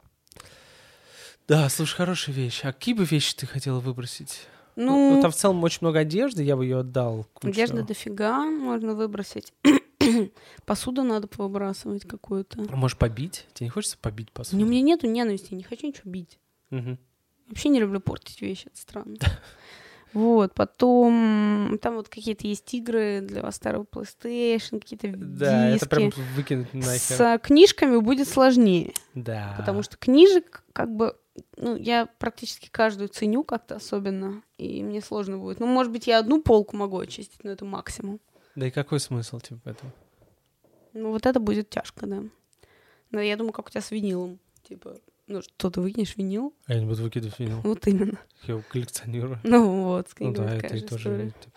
Да, 1.51 1.67
слушай, 1.67 1.95
хорошая 1.97 2.33
вещь. 2.33 2.61
А 2.63 2.71
какие 2.71 2.95
бы 2.95 3.03
вещи 3.03 3.35
ты 3.35 3.45
хотела 3.45 3.81
выбросить? 3.81 4.47
Ну, 4.77 5.15
Ну, 5.15 5.21
там 5.21 5.31
в 5.31 5.35
целом 5.35 5.61
очень 5.65 5.79
много 5.81 5.99
одежды, 5.99 6.43
я 6.43 6.55
бы 6.55 6.63
ее 6.63 6.79
отдал. 6.79 7.25
кучу. 7.33 7.49
одежды 7.51 7.83
дофига 7.83 8.45
можно 8.45 8.93
выбросить. 8.95 9.51
Посуду 10.65 11.03
надо 11.03 11.27
повыбрасывать 11.27 12.07
какую-то. 12.07 12.57
А 12.71 12.75
Можешь 12.77 12.97
побить? 12.97 13.47
Тебе 13.53 13.65
не 13.65 13.69
хочется 13.69 13.97
побить 13.97 14.31
посуду? 14.31 14.61
Ну, 14.61 14.65
у 14.65 14.69
меня 14.69 14.81
нету 14.81 15.07
ненависти, 15.07 15.49
я 15.51 15.57
не 15.57 15.63
хочу 15.63 15.87
ничего 15.87 16.09
бить. 16.09 16.39
Мгм. 16.69 16.97
Вообще 17.49 17.67
не 17.67 17.81
люблю 17.81 17.99
портить 17.99 18.41
вещи, 18.41 18.67
это 18.67 18.77
странно. 18.79 19.17
Вот, 20.13 20.53
потом 20.53 21.79
там 21.81 21.95
вот 21.95 22.09
какие-то 22.09 22.45
есть 22.45 22.73
игры 22.73 23.21
для 23.21 23.49
старого 23.53 23.85
PlayStation, 23.89 24.81
какие-то 24.81 25.07
Да, 25.15 25.69
это 25.69 25.87
прям 25.87 26.09
диски. 26.09 26.21
выкинуть 26.35 26.73
нахер. 26.73 27.15
С 27.17 27.39
книжками 27.41 27.97
будет 27.97 28.27
сложнее, 28.27 28.91
Да. 29.15 29.55
потому 29.57 29.83
что 29.83 29.95
книжек 29.95 30.65
как 30.73 30.93
бы, 30.93 31.15
ну, 31.57 31.75
я 31.75 32.05
практически 32.05 32.69
каждую 32.69 33.09
ценю 33.09 33.43
как-то 33.43 33.75
особенно, 33.75 34.43
и 34.57 34.83
мне 34.83 35.01
сложно 35.01 35.37
будет. 35.37 35.59
Ну, 35.59 35.67
может 35.67 35.91
быть, 35.91 36.07
я 36.07 36.19
одну 36.19 36.41
полку 36.41 36.75
могу 36.75 36.99
очистить, 36.99 37.43
но 37.43 37.51
это 37.51 37.65
максимум. 37.65 38.19
Да 38.55 38.67
и 38.67 38.71
какой 38.71 38.99
смысл, 38.99 39.39
типа, 39.39 39.69
этом? 39.69 39.91
Ну, 40.93 41.11
вот 41.11 41.25
это 41.25 41.39
будет 41.39 41.69
тяжко, 41.69 42.05
да. 42.05 42.23
Но 43.11 43.21
я 43.21 43.37
думаю, 43.37 43.53
как 43.53 43.67
у 43.67 43.69
тебя 43.69 43.81
с 43.81 43.91
винилом. 43.91 44.39
Типа, 44.63 44.97
ну, 45.27 45.41
что 45.41 45.69
ты 45.69 45.81
выкинешь 45.81 46.17
винил? 46.17 46.53
А 46.65 46.73
я 46.73 46.81
не 46.81 46.85
буду 46.85 47.03
выкидывать 47.03 47.39
винил. 47.39 47.61
Вот 47.63 47.87
именно. 47.87 48.19
Я 48.43 48.55
его 48.55 48.63
коллекционирую. 48.69 49.39
Ну 49.43 49.83
вот, 49.83 50.09
с 50.09 50.15
Ну 50.19 50.33
да, 50.33 50.55
это 50.55 50.75
и 50.75 50.81
тоже, 50.81 51.31
типа, 51.41 51.51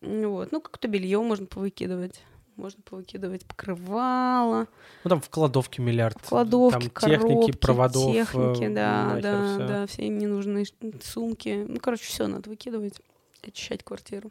Ну 0.00 0.30
Вот. 0.30 0.52
Ну, 0.52 0.60
как-то 0.60 0.88
белье 0.88 1.20
можно 1.20 1.46
повыкидывать. 1.46 2.22
Можно 2.56 2.82
повыкидывать 2.82 3.46
покрывало, 3.46 4.66
Ну 5.04 5.08
там 5.10 5.20
в 5.20 5.28
кладовке 5.30 5.80
миллиард. 5.82 6.18
кладовки, 6.22 6.88
там 6.88 7.10
техники, 7.10 7.28
коробки, 7.32 7.52
проводов. 7.56 8.12
техники, 8.12 8.64
э, 8.64 8.74
да, 8.74 9.04
нахер 9.06 9.22
да, 9.22 9.46
всё. 9.56 9.68
да, 9.68 9.86
все 9.86 10.08
ненужные 10.08 10.66
сумки. 11.02 11.64
Ну, 11.66 11.78
короче, 11.80 12.04
все 12.04 12.26
надо 12.26 12.50
выкидывать, 12.50 13.00
очищать 13.42 13.82
квартиру 13.82 14.30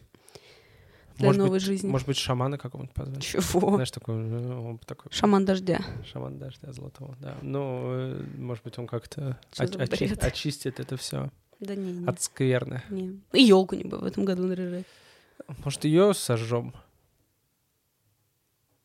для 1.18 1.28
Может 1.28 1.40
новой 1.42 1.58
быть, 1.58 1.64
жизни. 1.64 1.88
Может 1.90 2.08
быть, 2.08 2.18
шамана 2.18 2.58
какого-нибудь 2.58 2.94
позвать? 2.94 3.22
Чего? 3.24 3.72
Знаешь, 3.76 3.92
такой, 3.92 4.16
э, 4.20 4.78
такой 4.86 5.12
Шаман 5.12 5.44
дождя. 5.46 5.82
шаман 6.12 6.38
дождя 6.38 6.72
золотого, 6.72 7.16
да. 7.20 7.36
Ну, 7.42 7.82
э, 7.94 8.24
может 8.38 8.64
быть, 8.64 8.78
он 8.78 8.86
как-то 8.88 9.40
оч- 9.58 9.78
очи- 9.78 10.20
очистит 10.26 10.80
это 10.80 10.96
все 10.96 11.30
Да 11.60 11.76
не, 11.76 11.92
не, 11.92 12.06
от 12.06 12.22
скверны. 12.22 12.84
не. 12.90 13.20
И 13.34 13.42
елку 13.44 13.76
не 13.76 13.84
бы 13.84 13.98
в 13.98 14.06
этом 14.06 14.26
году 14.26 14.44
наряжать. 14.44 14.86
Может, 15.66 15.86
ее 15.86 16.14
сожжем? 16.14 16.74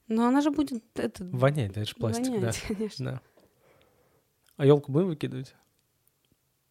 Но 0.08 0.26
она 0.26 0.40
же 0.40 0.50
будет 0.50 0.84
это, 0.98 1.24
Вонять, 1.24 1.72
да, 1.72 1.80
это 1.80 1.90
же 1.90 1.96
пластик, 1.96 2.26
вонять, 2.28 2.62
конечно. 2.68 3.04
да. 3.04 3.12
Да. 3.12 3.20
А 4.56 4.66
елку 4.66 4.92
будем 4.92 5.08
выкидывать? 5.08 5.54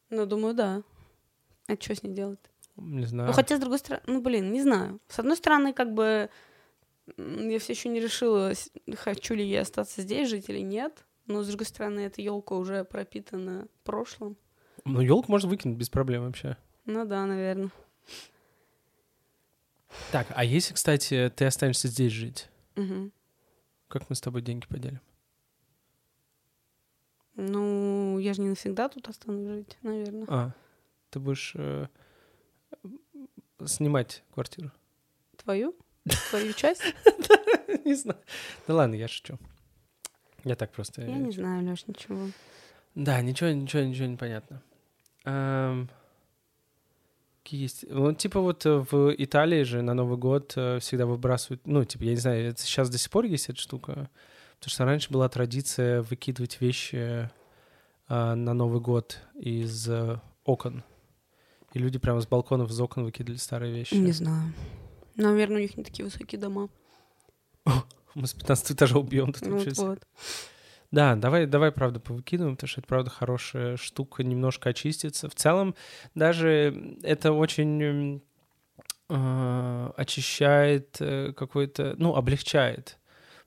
Ну, 0.09 0.25
думаю, 0.25 0.53
да. 0.53 0.83
А 1.67 1.75
что 1.75 1.95
с 1.95 2.03
ней 2.03 2.13
делать? 2.13 2.39
Не 2.77 3.05
знаю. 3.05 3.27
Ну, 3.27 3.33
хотя, 3.33 3.57
с 3.57 3.59
другой 3.59 3.79
стороны, 3.79 4.03
ну, 4.07 4.21
блин, 4.21 4.51
не 4.51 4.61
знаю. 4.61 4.99
С 5.07 5.19
одной 5.19 5.37
стороны, 5.37 5.73
как 5.73 5.93
бы 5.93 6.29
я 7.17 7.59
все 7.59 7.73
еще 7.73 7.89
не 7.89 7.99
решила, 7.99 8.53
хочу 8.95 9.35
ли 9.35 9.45
я 9.45 9.61
остаться 9.61 10.01
здесь 10.01 10.29
жить 10.29 10.49
или 10.49 10.59
нет. 10.59 11.05
Но, 11.27 11.41
с 11.43 11.47
другой 11.47 11.65
стороны, 11.65 12.01
эта 12.01 12.21
елка 12.21 12.55
уже 12.55 12.83
пропитана 12.83 13.67
прошлым. 13.83 14.37
Ну, 14.83 15.01
елку 15.01 15.31
можно 15.31 15.49
выкинуть 15.49 15.77
без 15.77 15.89
проблем 15.89 16.23
вообще. 16.23 16.57
Ну 16.85 17.05
да, 17.05 17.25
наверное. 17.25 17.71
Так, 20.11 20.27
а 20.29 20.43
если, 20.43 20.73
кстати, 20.73 21.31
ты 21.35 21.45
останешься 21.45 21.87
здесь 21.87 22.11
жить, 22.11 22.49
Мгм. 22.75 23.11
Как 23.95 24.09
мы 24.09 24.15
с 24.17 24.19
тобой 24.19 24.41
деньги 24.41 24.65
поделим? 24.67 24.99
Ну, 27.35 28.19
я 28.19 28.33
же 28.33 28.41
не 28.41 28.49
навсегда 28.49 28.89
тут 28.89 29.07
останусь 29.07 29.47
жить, 29.47 29.77
наверное. 29.83 30.25
А, 30.27 30.51
ты 31.11 31.19
будешь 31.21 31.53
э, 31.55 31.87
снимать 33.65 34.21
квартиру? 34.33 34.73
Твою? 35.37 35.77
Твою 36.29 36.51
часть? 36.51 36.83
Не 37.85 37.95
знаю. 37.95 38.19
Да 38.67 38.73
ладно, 38.73 38.95
я 38.95 39.07
шучу. 39.07 39.39
Я 40.43 40.55
так 40.55 40.73
просто... 40.73 41.01
Я 41.01 41.17
не 41.17 41.31
знаю, 41.31 41.65
Леш, 41.65 41.87
ничего. 41.87 42.27
Да, 42.95 43.21
ничего, 43.21 43.51
ничего, 43.51 43.83
ничего 43.83 44.07
не 44.07 44.17
понятно. 44.17 44.61
Есть... 47.47 47.85
Ну, 47.89 48.13
типа 48.13 48.39
вот 48.39 48.65
э, 48.65 48.85
в 48.89 49.13
Италии 49.17 49.63
же 49.63 49.81
на 49.81 49.93
Новый 49.93 50.17
год 50.17 50.53
э, 50.55 50.79
всегда 50.79 51.05
выбрасывают... 51.05 51.65
Ну, 51.65 51.83
типа, 51.83 52.03
я 52.03 52.11
не 52.11 52.17
знаю, 52.17 52.49
это 52.49 52.61
сейчас 52.61 52.89
до 52.89 52.97
сих 52.97 53.09
пор 53.09 53.25
есть 53.25 53.49
эта 53.49 53.59
штука? 53.59 54.09
Потому 54.59 54.71
что 54.71 54.85
раньше 54.85 55.11
была 55.11 55.29
традиция 55.29 56.01
выкидывать 56.01 56.59
вещи 56.61 57.29
э, 58.07 58.33
на 58.35 58.53
Новый 58.53 58.81
год 58.81 59.19
из 59.35 59.89
окон. 60.43 60.83
И 61.73 61.79
люди 61.79 61.99
прямо 61.99 62.21
с 62.21 62.27
балконов, 62.27 62.71
из 62.71 62.79
окон 62.79 63.03
выкидывали 63.03 63.37
старые 63.37 63.73
вещи. 63.73 63.95
Не 63.95 64.11
знаю. 64.11 64.53
Наверное, 65.15 65.57
у 65.57 65.61
них 65.61 65.77
не 65.77 65.83
такие 65.83 66.05
высокие 66.05 66.39
дома. 66.39 66.69
Мы 68.15 68.27
с 68.27 68.33
15 68.33 68.71
этажа 68.71 68.97
убьем 68.97 69.33
тут 69.33 69.45
Ну, 69.45 69.57
вот. 69.57 69.99
Да, 70.91 71.15
давай, 71.15 71.45
давай, 71.45 71.71
правда, 71.71 71.99
повыкидываем, 71.99 72.55
потому 72.55 72.67
что 72.69 72.81
это, 72.81 72.87
правда, 72.87 73.09
хорошая 73.09 73.77
штука, 73.77 74.23
немножко 74.23 74.69
очиститься. 74.69 75.29
В 75.29 75.35
целом, 75.35 75.75
даже 76.13 76.97
это 77.03 77.31
очень 77.33 77.83
м, 77.83 78.21
э, 79.09 79.91
очищает 79.97 80.97
какой-то, 81.37 81.95
ну, 81.97 82.15
облегчает. 82.15 82.97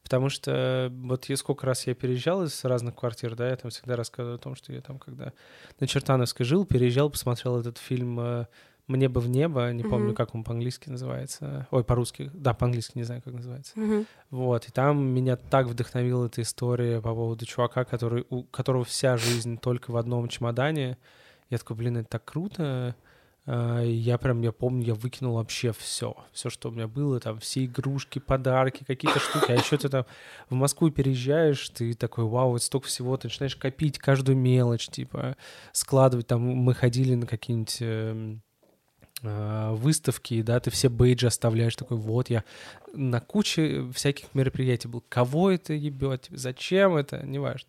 Потому 0.02 0.30
что 0.30 0.90
вот 0.94 1.26
я 1.26 1.36
сколько 1.36 1.66
раз 1.66 1.86
я 1.86 1.94
переезжал 1.94 2.44
из 2.44 2.64
разных 2.64 2.94
квартир, 2.94 3.34
да, 3.36 3.48
я 3.50 3.56
там 3.56 3.70
всегда 3.70 3.96
рассказываю 3.96 4.36
о 4.36 4.38
том, 4.38 4.54
что 4.54 4.72
я 4.72 4.80
там, 4.80 4.98
когда 4.98 5.32
на 5.80 5.86
Чертановской 5.86 6.46
жил, 6.46 6.64
переезжал, 6.64 7.10
посмотрел 7.10 7.58
этот 7.60 7.78
фильм 7.78 8.18
э, 8.20 8.46
«Мне 8.88 9.08
бы 9.08 9.20
в 9.20 9.28
небо», 9.28 9.70
не 9.72 9.84
помню, 9.84 10.06
Мгм. 10.08 10.14
как 10.14 10.34
он 10.34 10.42
по-английски 10.44 10.88
называется. 10.88 11.68
Ой, 11.70 11.84
по-русски, 11.84 12.30
да, 12.34 12.54
по-английски 12.54 12.92
не 12.96 13.04
знаю, 13.04 13.22
как 13.22 13.34
называется. 13.34 13.78
Мгм. 13.78 14.06
Вот, 14.30 14.66
и 14.66 14.72
там 14.72 14.98
меня 15.06 15.36
так 15.36 15.66
вдохновила 15.66 16.26
эта 16.26 16.40
история 16.42 17.00
по 17.00 17.14
поводу 17.14 17.44
чувака, 17.46 17.84
который, 17.84 18.24
у 18.30 18.42
которого 18.44 18.84
вся 18.84 19.16
жизнь 19.16 19.58
только 19.58 19.90
в 19.90 19.96
одном 19.96 20.28
чемодане. 20.28 20.96
Я 21.50 21.58
такой, 21.58 21.76
блин, 21.76 21.98
это 21.98 22.08
так 22.08 22.24
круто. 22.24 22.96
А, 23.50 23.82
Я 23.82 24.18
прям, 24.18 24.42
я 24.42 24.52
помню, 24.52 24.84
я 24.84 24.94
выкинул 24.94 25.36
вообще 25.36 25.72
все, 25.72 26.14
все, 26.32 26.50
что 26.50 26.68
у 26.68 26.72
меня 26.72 26.86
было, 26.86 27.18
там, 27.18 27.38
все 27.40 27.64
игрушки, 27.64 28.18
подарки, 28.18 28.84
какие-то 28.84 29.18
штуки. 29.20 29.50
А 29.50 29.54
еще 29.54 29.78
ты 29.78 29.88
там 29.88 30.04
в 30.50 30.54
Москву 30.54 30.90
переезжаешь, 30.90 31.68
ты 31.70 31.94
такой, 31.94 32.24
вау, 32.24 32.50
вот 32.50 32.62
столько 32.62 32.88
всего, 32.88 33.16
ты 33.16 33.28
начинаешь 33.28 33.56
копить 33.56 33.98
каждую 33.98 34.36
мелочь, 34.36 34.88
типа, 34.88 35.36
складывать. 35.72 36.26
Там 36.26 36.42
мы 36.42 36.74
ходили 36.74 37.14
на 37.14 37.26
какие-нибудь 37.26 37.78
эм, 37.80 38.42
выставки, 39.22 40.42
да, 40.42 40.60
ты 40.60 40.70
все 40.70 40.88
бейджи 40.88 41.26
оставляешь, 41.26 41.74
такой, 41.74 41.96
вот 41.96 42.30
я 42.30 42.44
на 42.94 43.20
куче 43.20 43.90
всяких 43.92 44.32
мероприятий 44.34 44.88
был. 44.88 45.02
Кого 45.08 45.50
это 45.50 45.72
ебет? 45.72 46.26
Зачем 46.30 46.96
это? 46.96 47.24
Неважно. 47.26 47.68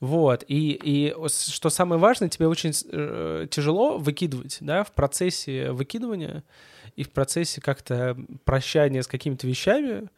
Вот. 0.00 0.44
И, 0.48 0.78
и 0.82 1.14
что 1.28 1.70
самое 1.70 2.00
важное, 2.00 2.28
тебе 2.28 2.48
очень 2.48 2.72
э, 2.90 3.46
тяжело 3.50 3.98
выкидывать, 3.98 4.58
да, 4.60 4.84
в 4.84 4.92
процессе 4.92 5.70
выкидывания 5.72 6.44
и 6.94 7.04
в 7.04 7.10
процессе 7.10 7.60
как-то 7.60 8.16
прощания 8.44 9.02
с 9.02 9.06
какими-то 9.06 9.46
вещами 9.46 10.08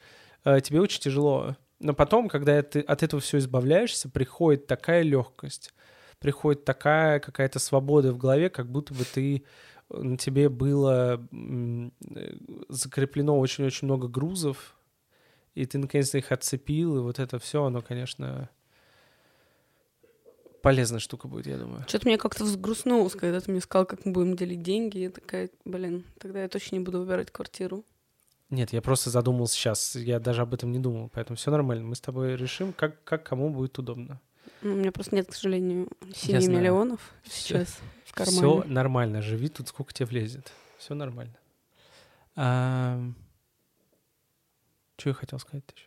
э, 0.44 0.60
тебе 0.60 0.80
очень 0.80 1.00
тяжело. 1.00 1.56
Но 1.80 1.92
потом, 1.94 2.28
когда 2.28 2.62
ты 2.62 2.80
от 2.80 3.02
этого 3.02 3.20
все 3.20 3.38
избавляешься, 3.38 4.08
приходит 4.08 4.66
такая 4.66 5.02
легкость, 5.02 5.72
приходит 6.18 6.64
такая 6.64 7.20
какая-то 7.20 7.58
свобода 7.58 8.12
в 8.12 8.18
голове, 8.18 8.50
как 8.50 8.70
будто 8.70 8.94
бы 8.94 9.04
ты 9.04 9.44
на 9.90 10.16
тебе 10.16 10.48
было 10.48 11.26
э, 11.32 11.90
закреплено 12.68 13.38
очень-очень 13.38 13.86
много 13.86 14.08
грузов, 14.08 14.76
и 15.54 15.66
ты 15.66 15.78
наконец-то 15.78 16.18
их 16.18 16.30
отцепил, 16.30 16.98
и 16.98 17.00
вот 17.00 17.18
это 17.18 17.38
все, 17.38 17.64
оно, 17.64 17.80
конечно, 17.80 18.50
полезная 20.62 21.00
штука 21.00 21.28
будет, 21.28 21.46
я 21.46 21.58
думаю. 21.58 21.84
Что-то 21.88 22.06
мне 22.06 22.18
как-то 22.18 22.44
взгрустнулось, 22.44 23.14
когда 23.14 23.40
ты 23.40 23.50
мне 23.50 23.60
сказал, 23.60 23.86
как 23.86 24.04
мы 24.04 24.12
будем 24.12 24.36
делить 24.36 24.62
деньги. 24.62 24.98
Я 24.98 25.10
такая, 25.10 25.50
блин, 25.64 26.04
тогда 26.18 26.42
я 26.42 26.48
точно 26.48 26.76
не 26.76 26.80
буду 26.80 27.00
выбирать 27.00 27.30
квартиру. 27.30 27.84
Нет, 28.50 28.72
я 28.72 28.80
просто 28.80 29.10
задумался 29.10 29.54
сейчас, 29.54 29.94
я 29.94 30.20
даже 30.20 30.42
об 30.42 30.54
этом 30.54 30.72
не 30.72 30.78
думал, 30.78 31.10
поэтому 31.12 31.36
все 31.36 31.50
нормально. 31.50 31.84
Мы 31.84 31.94
с 31.94 32.00
тобой 32.00 32.34
решим, 32.36 32.72
как, 32.72 33.02
как 33.04 33.26
кому 33.26 33.50
будет 33.50 33.78
удобно. 33.78 34.20
Ну, 34.62 34.72
у 34.72 34.76
меня 34.76 34.90
просто 34.92 35.14
нет, 35.14 35.28
к 35.28 35.34
сожалению, 35.34 35.88
7 36.14 36.32
Я 36.34 36.40
знаю. 36.40 36.58
миллионов 36.58 37.12
Всё- 37.22 37.32
сейчас 37.64 37.78
в 38.04 38.12
кармане. 38.12 38.38
Все 38.38 38.64
нормально, 38.64 39.22
живи 39.22 39.48
тут, 39.48 39.68
сколько 39.68 39.92
тебе 39.92 40.06
влезет. 40.06 40.52
Все 40.78 40.94
нормально. 40.94 41.34
Что 44.96 45.10
я 45.10 45.14
хотел 45.14 45.38
сказать 45.38 45.64
еще? 45.74 45.86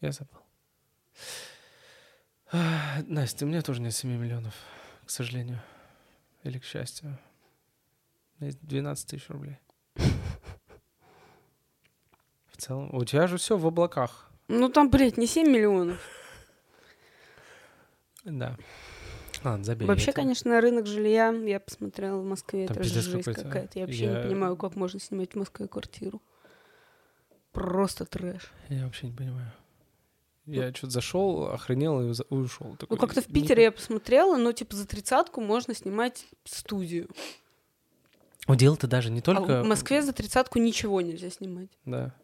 Я 0.00 0.12
забыл. 0.12 0.38
А, 2.52 3.02
Настя, 3.06 3.44
у 3.44 3.48
меня 3.48 3.62
тоже 3.62 3.80
нет 3.82 3.92
7 3.94 4.10
миллионов, 4.16 4.54
к 5.04 5.10
сожалению. 5.10 5.60
Или 6.44 6.58
к 6.58 6.64
счастью. 6.64 7.18
У 8.38 8.40
меня 8.44 8.46
есть 8.52 8.60
12 8.64 9.08
тысяч 9.08 9.28
рублей. 9.28 9.58
В 12.46 12.56
целом, 12.56 12.94
у 12.94 13.04
тебя 13.04 13.26
же 13.26 13.36
все 13.36 13.56
в 13.56 13.66
облаках. 13.66 14.27
Ну 14.48 14.68
там, 14.70 14.90
блядь, 14.90 15.18
не 15.18 15.26
7 15.26 15.46
миллионов. 15.48 16.00
Да. 18.24 18.56
Ладно, 19.44 19.64
забей. 19.64 19.86
Вообще, 19.86 20.12
конечно, 20.12 20.60
рынок 20.60 20.86
жилья, 20.86 21.28
я 21.30 21.60
посмотрела 21.60 22.18
в 22.18 22.24
Москве, 22.24 22.66
Там 22.66 22.78
это 22.78 22.84
же 22.84 22.94
жесть 23.00 23.08
какой-то. 23.24 23.42
какая-то. 23.42 23.78
Я 23.78 23.86
вообще 23.86 24.04
Я- 24.04 24.16
не 24.16 24.28
понимаю, 24.28 24.56
как 24.56 24.74
можно 24.74 24.98
снимать 24.98 25.32
в 25.32 25.36
Москве 25.36 25.68
квартиру. 25.68 26.20
Просто 27.52 28.04
трэш. 28.04 28.50
Я 28.68 28.84
вообще 28.84 29.06
не 29.08 29.12
понимаю. 29.12 29.52
Я 30.46 30.72
что-то 30.72 30.92
зашел, 30.92 31.50
охренел 31.50 32.00
и 32.00 32.14
ушел. 32.30 32.76
Ну, 32.88 32.96
как-то 32.96 33.20
в 33.20 33.26
Питере 33.26 33.64
я 33.64 33.72
посмотрела, 33.72 34.36
но, 34.38 34.52
типа, 34.52 34.76
за 34.76 34.86
тридцатку 34.86 35.42
можно 35.42 35.74
снимать 35.74 36.26
студию. 36.44 37.08
Ну, 38.46 38.54
дело-то 38.54 38.86
даже 38.86 39.10
не 39.10 39.20
А 39.20 39.22
только... 39.22 39.62
в 39.62 39.66
Москве 39.66 40.00
за 40.00 40.14
тридцатку 40.14 40.58
ничего 40.58 41.02
нельзя 41.02 41.28
снимать. 41.28 41.68
Да. 41.84 42.14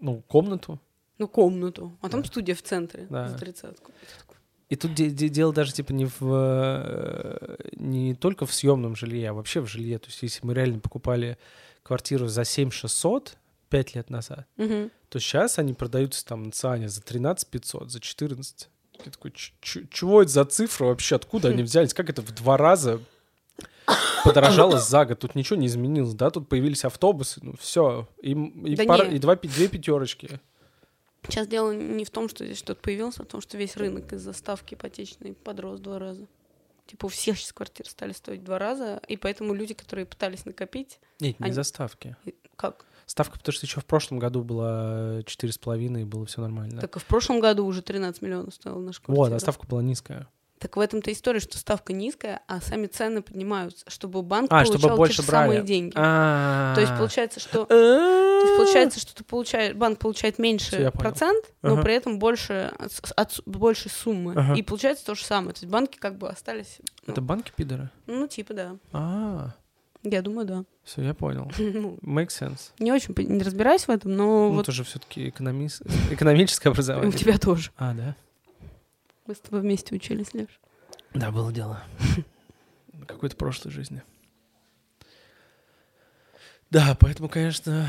Ну, 0.00 0.20
комнату. 0.22 0.80
Ну, 1.18 1.28
комнату. 1.28 1.96
А 2.02 2.08
там 2.08 2.22
Да. 2.22 2.26
студия 2.28 2.54
в 2.54 2.62
центре 2.62 3.06
Да. 3.10 3.28
за 3.28 3.38
тридцатку. 3.38 3.92
И 4.68 4.76
тут 4.76 4.94
де- 4.94 5.10
де- 5.10 5.28
дело 5.28 5.52
даже 5.52 5.72
типа 5.72 5.92
не 5.92 6.06
в 6.06 6.18
э, 6.20 7.56
не 7.76 8.14
только 8.14 8.46
в 8.46 8.52
съемном 8.52 8.96
жилье, 8.96 9.30
а 9.30 9.32
вообще 9.32 9.60
в 9.60 9.66
жилье. 9.68 9.98
То 9.98 10.08
есть 10.08 10.22
если 10.22 10.44
мы 10.46 10.54
реально 10.54 10.80
покупали 10.80 11.38
квартиру 11.82 12.26
за 12.28 12.44
7 12.44 12.70
600 12.70 13.36
5 13.68 13.94
лет 13.94 14.10
назад, 14.10 14.46
Мгм. 14.56 14.90
то 15.08 15.18
сейчас 15.20 15.58
они 15.58 15.72
продаются 15.72 16.24
там 16.26 16.42
на 16.44 16.50
Циане 16.50 16.88
за 16.88 17.00
13 17.00 17.48
500, 17.48 17.90
за 17.90 18.00
14. 18.00 18.68
Я 19.04 19.10
такой, 19.12 19.30
«Ч- 19.32 19.52
ч- 19.60 19.86
чего 19.90 20.22
это 20.22 20.30
за 20.32 20.44
цифры 20.44 20.86
вообще? 20.86 21.16
Откуда 21.16 21.48
они 21.48 21.62
взялись? 21.62 21.94
Как 21.94 22.10
это 22.10 22.22
в 22.22 22.32
два 22.34 22.56
раза 22.56 22.98
подорожало 24.24 24.78
за 24.78 25.04
год? 25.04 25.18
Тут 25.20 25.34
ничего 25.34 25.56
не 25.58 25.66
изменилось, 25.66 26.14
да? 26.14 26.30
Тут 26.30 26.48
появились 26.48 26.84
автобусы, 26.84 27.40
ну 27.42 27.54
все. 27.60 28.08
И, 28.22 28.32
и, 28.32 28.76
Да 28.76 28.84
пара- 28.84 29.08
и 29.08 29.18
два, 29.18 29.36
две 29.36 29.68
пятерочки. 29.68 30.40
Сейчас 31.28 31.46
дело 31.48 31.72
не 31.72 32.04
в 32.04 32.10
том, 32.10 32.28
что 32.28 32.44
здесь 32.44 32.58
что-то 32.58 32.80
появилось, 32.80 33.18
а 33.18 33.24
в 33.24 33.26
том, 33.26 33.40
что 33.40 33.56
весь 33.58 33.76
рынок 33.76 34.12
из-за 34.12 34.32
ставки 34.32 34.74
ипотечной 34.74 35.34
подрос 35.34 35.80
два 35.80 35.98
раза. 35.98 36.26
Типа 36.86 37.06
у 37.06 37.08
всех 37.08 37.36
сейчас 37.38 37.52
квартиры 37.52 37.88
стали 37.90 38.12
стоить 38.12 38.44
два 38.44 38.58
раза, 38.58 39.00
и 39.08 39.16
поэтому 39.16 39.54
люди, 39.54 39.74
которые 39.74 40.06
пытались 40.06 40.44
накопить, 40.44 41.00
Нет, 41.20 41.40
не 41.40 41.46
Они- 41.46 41.52
за 41.54 41.64
ставки. 41.64 42.16
как? 42.56 42.84
Ставка, 43.06 43.38
потому 43.38 43.52
что 43.52 43.66
еще 43.66 43.80
в 43.80 43.84
прошлом 43.86 44.18
году 44.18 44.42
была 44.42 45.22
четыре 45.26 45.52
с 45.52 45.58
половиной, 45.58 46.02
и 46.02 46.04
было 46.04 46.26
все 46.26 46.40
нормально. 46.40 46.80
Так 46.80 46.96
и 46.96 46.98
в 46.98 47.04
прошлом 47.04 47.40
году 47.40 47.64
уже 47.64 47.82
13 47.82 48.20
миллионов 48.22 48.54
стоила 48.54 48.80
наша 48.80 49.00
квартира. 49.00 49.24
вот, 49.24 49.32
а 49.32 49.38
ставка 49.40 49.66
была 49.66 49.82
низкая. 49.82 50.28
Так 50.58 50.76
в 50.76 50.80
этом-то 50.80 51.12
история, 51.12 51.38
что 51.40 51.58
ставка 51.58 51.92
низкая, 51.92 52.40
а 52.48 52.60
сами 52.62 52.86
цены 52.86 53.20
поднимаются, 53.20 53.84
чтобы 53.88 54.22
банк 54.22 54.46
А, 54.50 54.62
получал 54.64 54.78
чтобы 54.78 54.96
больше 54.96 55.16
те 55.18 55.22
же 55.22 55.28
брали. 55.28 55.44
самые 55.48 55.62
деньги. 55.62 55.92
А. 55.96 56.74
То 56.74 56.80
есть 56.80 56.96
получается, 56.96 57.40
что 57.40 57.66
то 57.66 58.42
есть 58.42 58.56
получается, 58.56 59.00
что 59.00 59.14
ты 59.14 59.22
получаешь, 59.24 59.74
банк 59.74 59.98
получает 59.98 60.38
меньше 60.38 60.90
процент, 60.94 61.44
но 61.62 61.74
Ага. 61.74 61.82
при 61.82 61.94
этом 61.94 62.18
больше 62.18 62.72
от, 62.78 63.12
от 63.16 63.40
большей 63.46 63.90
суммы. 63.90 64.32
Ага. 64.34 64.54
И 64.54 64.62
получается 64.62 65.04
то 65.06 65.14
же 65.14 65.24
самое. 65.24 65.52
То 65.52 65.60
есть 65.60 65.70
банки 65.70 65.98
как 65.98 66.16
бы 66.16 66.28
остались. 66.28 66.78
ну, 67.06 67.12
Это 67.12 67.20
банки 67.20 67.52
пидоры? 67.54 67.90
Ну, 68.06 68.26
типа, 68.26 68.54
да. 68.54 68.76
А, 68.92 69.50
Я 70.02 70.22
думаю, 70.22 70.46
да. 70.46 70.64
все, 70.84 71.02
я 71.02 71.12
понял. 71.14 71.50
Ну, 71.58 71.98
Make 72.02 72.28
sense. 72.28 72.70
не 72.78 72.92
очень 72.92 73.14
не 73.28 73.42
разбираюсь 73.42 73.84
в 73.86 73.90
этом, 73.90 74.14
но 74.16 74.48
Ну, 74.48 74.54
вот 74.54 74.66
тоже 74.66 74.84
все-таки 74.84 75.28
экономист... 75.28 75.82
экономическое 76.10 76.68
у 76.70 76.72
образование. 76.72 77.12
тебя 77.12 77.36
тоже. 77.38 77.70
А, 77.76 77.92
да? 77.92 78.16
Мы 79.26 79.34
с 79.34 79.40
тобой 79.40 79.60
вместе 79.60 79.94
учились, 79.94 80.34
Леш. 80.34 80.60
Да, 81.12 81.32
было 81.32 81.52
дело. 81.52 81.82
Какой-то 83.06 83.36
прошлой 83.36 83.72
жизни. 83.72 84.02
Да, 86.70 86.96
поэтому, 87.00 87.28
конечно, 87.28 87.88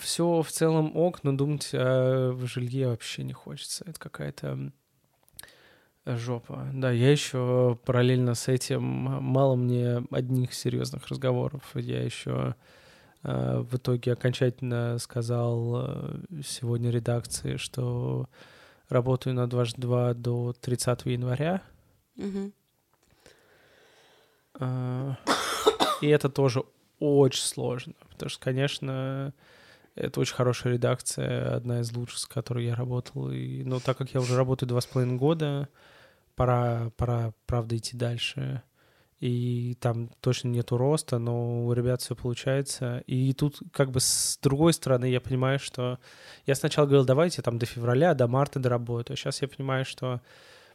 все 0.00 0.42
в 0.42 0.50
целом 0.50 0.96
ок, 0.96 1.22
но 1.22 1.32
думать 1.32 1.70
о 1.72 2.36
жилье 2.46 2.88
вообще 2.88 3.22
не 3.22 3.32
хочется. 3.32 3.84
Это 3.86 3.98
какая-то 4.00 4.72
жопа. 6.04 6.68
Да, 6.72 6.90
я 6.90 7.10
еще 7.12 7.78
параллельно 7.84 8.34
с 8.34 8.48
этим 8.48 8.82
мало 8.82 9.54
мне 9.54 10.04
одних 10.10 10.52
серьезных 10.54 11.06
разговоров. 11.08 11.62
Я 11.74 12.02
еще 12.02 12.54
э, 13.22 13.58
в 13.58 13.76
итоге 13.76 14.12
окончательно 14.12 14.98
сказал 14.98 15.82
э, 15.84 16.20
сегодня 16.44 16.90
редакции, 16.90 17.56
что 17.56 18.28
работаю 18.88 19.34
на 19.34 19.48
22 19.48 20.14
до 20.14 20.52
30 20.60 21.06
января. 21.06 21.62
А, 24.58 25.16
И 26.00 26.06
это 26.08 26.28
тоже 26.28 26.62
очень 26.98 27.42
сложно, 27.42 27.94
потому 28.10 28.30
что, 28.30 28.42
конечно, 28.42 29.32
это 29.94 30.20
очень 30.20 30.34
хорошая 30.34 30.74
редакция, 30.74 31.54
одна 31.54 31.80
из 31.80 31.92
лучших, 31.92 32.18
с 32.18 32.26
которой 32.26 32.64
я 32.66 32.74
работал. 32.74 33.30
И, 33.30 33.62
но 33.64 33.80
так 33.80 33.98
как 33.98 34.14
я 34.14 34.20
уже 34.20 34.36
работаю 34.36 34.68
два 34.68 34.80
с 34.80 34.86
половиной 34.86 35.16
года, 35.16 35.68
пора, 36.34 36.90
пора, 36.96 37.32
правда, 37.46 37.76
идти 37.76 37.96
дальше. 37.96 38.62
И 39.20 39.76
там 39.80 40.10
точно 40.20 40.48
нету 40.48 40.76
роста, 40.76 41.18
но 41.18 41.64
у 41.64 41.72
ребят 41.72 42.02
все 42.02 42.14
получается. 42.14 43.02
И 43.06 43.32
тут 43.32 43.60
как 43.72 43.90
бы 43.90 44.00
с 44.00 44.38
другой 44.42 44.72
стороны 44.74 45.06
я 45.06 45.20
понимаю, 45.20 45.58
что 45.58 45.98
я 46.44 46.54
сначала 46.54 46.86
говорил, 46.86 47.06
давайте 47.06 47.40
там 47.42 47.58
до 47.58 47.66
февраля, 47.66 48.14
до 48.14 48.28
марта 48.28 48.60
доработаю. 48.60 49.16
Сейчас 49.16 49.40
я 49.42 49.48
понимаю, 49.48 49.84
что 49.84 50.20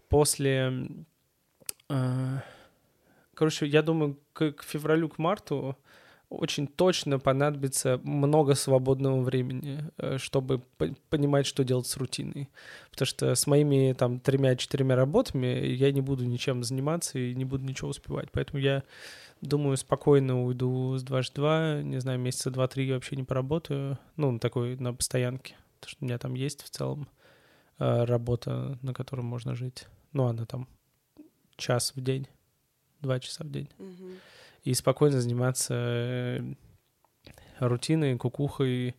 после... 0.10 0.88
э, 1.90 2.38
Короче, 3.34 3.66
я 3.68 3.82
думаю, 3.82 4.20
к, 4.34 4.52
к 4.52 4.64
февралю, 4.64 5.10
к 5.10 5.18
марту 5.18 5.78
очень 6.32 6.66
точно 6.66 7.20
понадобится 7.20 8.00
много 8.04 8.56
свободного 8.56 9.22
времени, 9.22 9.84
э, 9.98 10.18
чтобы 10.18 10.60
по- 10.78 10.96
понимать, 11.10 11.46
что 11.46 11.64
делать 11.64 11.88
с 11.88 11.98
рутиной. 11.98 12.50
Потому 12.90 13.06
что 13.06 13.36
с 13.36 13.46
моими 13.48 13.94
там 13.94 14.20
тремя-четырьмя 14.20 14.96
работами 14.96 15.48
я 15.48 15.92
не 15.92 16.02
буду 16.02 16.26
ничем 16.26 16.64
заниматься 16.64 17.20
и 17.20 17.36
не 17.36 17.44
буду 17.44 17.66
ничего 17.66 17.90
успевать. 17.90 18.30
Поэтому 18.32 18.60
я 18.60 18.84
думаю, 19.42 19.76
спокойно 19.76 20.44
уйду 20.44 20.98
с 20.98 21.04
2 21.04 21.82
не 21.82 22.00
знаю, 22.00 22.18
месяца 22.20 22.50
два-три 22.50 22.88
я 22.88 22.94
вообще 22.96 23.18
не 23.18 23.24
поработаю. 23.24 24.00
Ну, 24.16 24.40
такой, 24.40 24.78
на 24.78 24.94
постоянке. 24.94 25.58
Потому 25.80 25.92
что 25.92 25.98
у 26.02 26.06
меня 26.06 26.18
там 26.18 26.34
есть 26.36 26.64
в 26.64 26.70
целом 26.70 27.10
э, 27.78 28.04
работа, 28.06 28.78
на 28.82 28.94
которой 28.94 29.22
можно 29.22 29.54
жить. 29.54 29.88
Ну, 30.14 30.28
она 30.28 30.46
там 30.46 30.68
час 31.58 31.94
в 31.96 32.02
день, 32.02 32.28
два 33.02 33.20
часа 33.20 33.44
в 33.44 33.52
день. 33.52 33.68
И 34.64 34.74
спокойно 34.74 35.20
заниматься 35.20 35.74
э, 35.74 36.54
рутиной, 37.60 38.18
кукухой, 38.18 38.96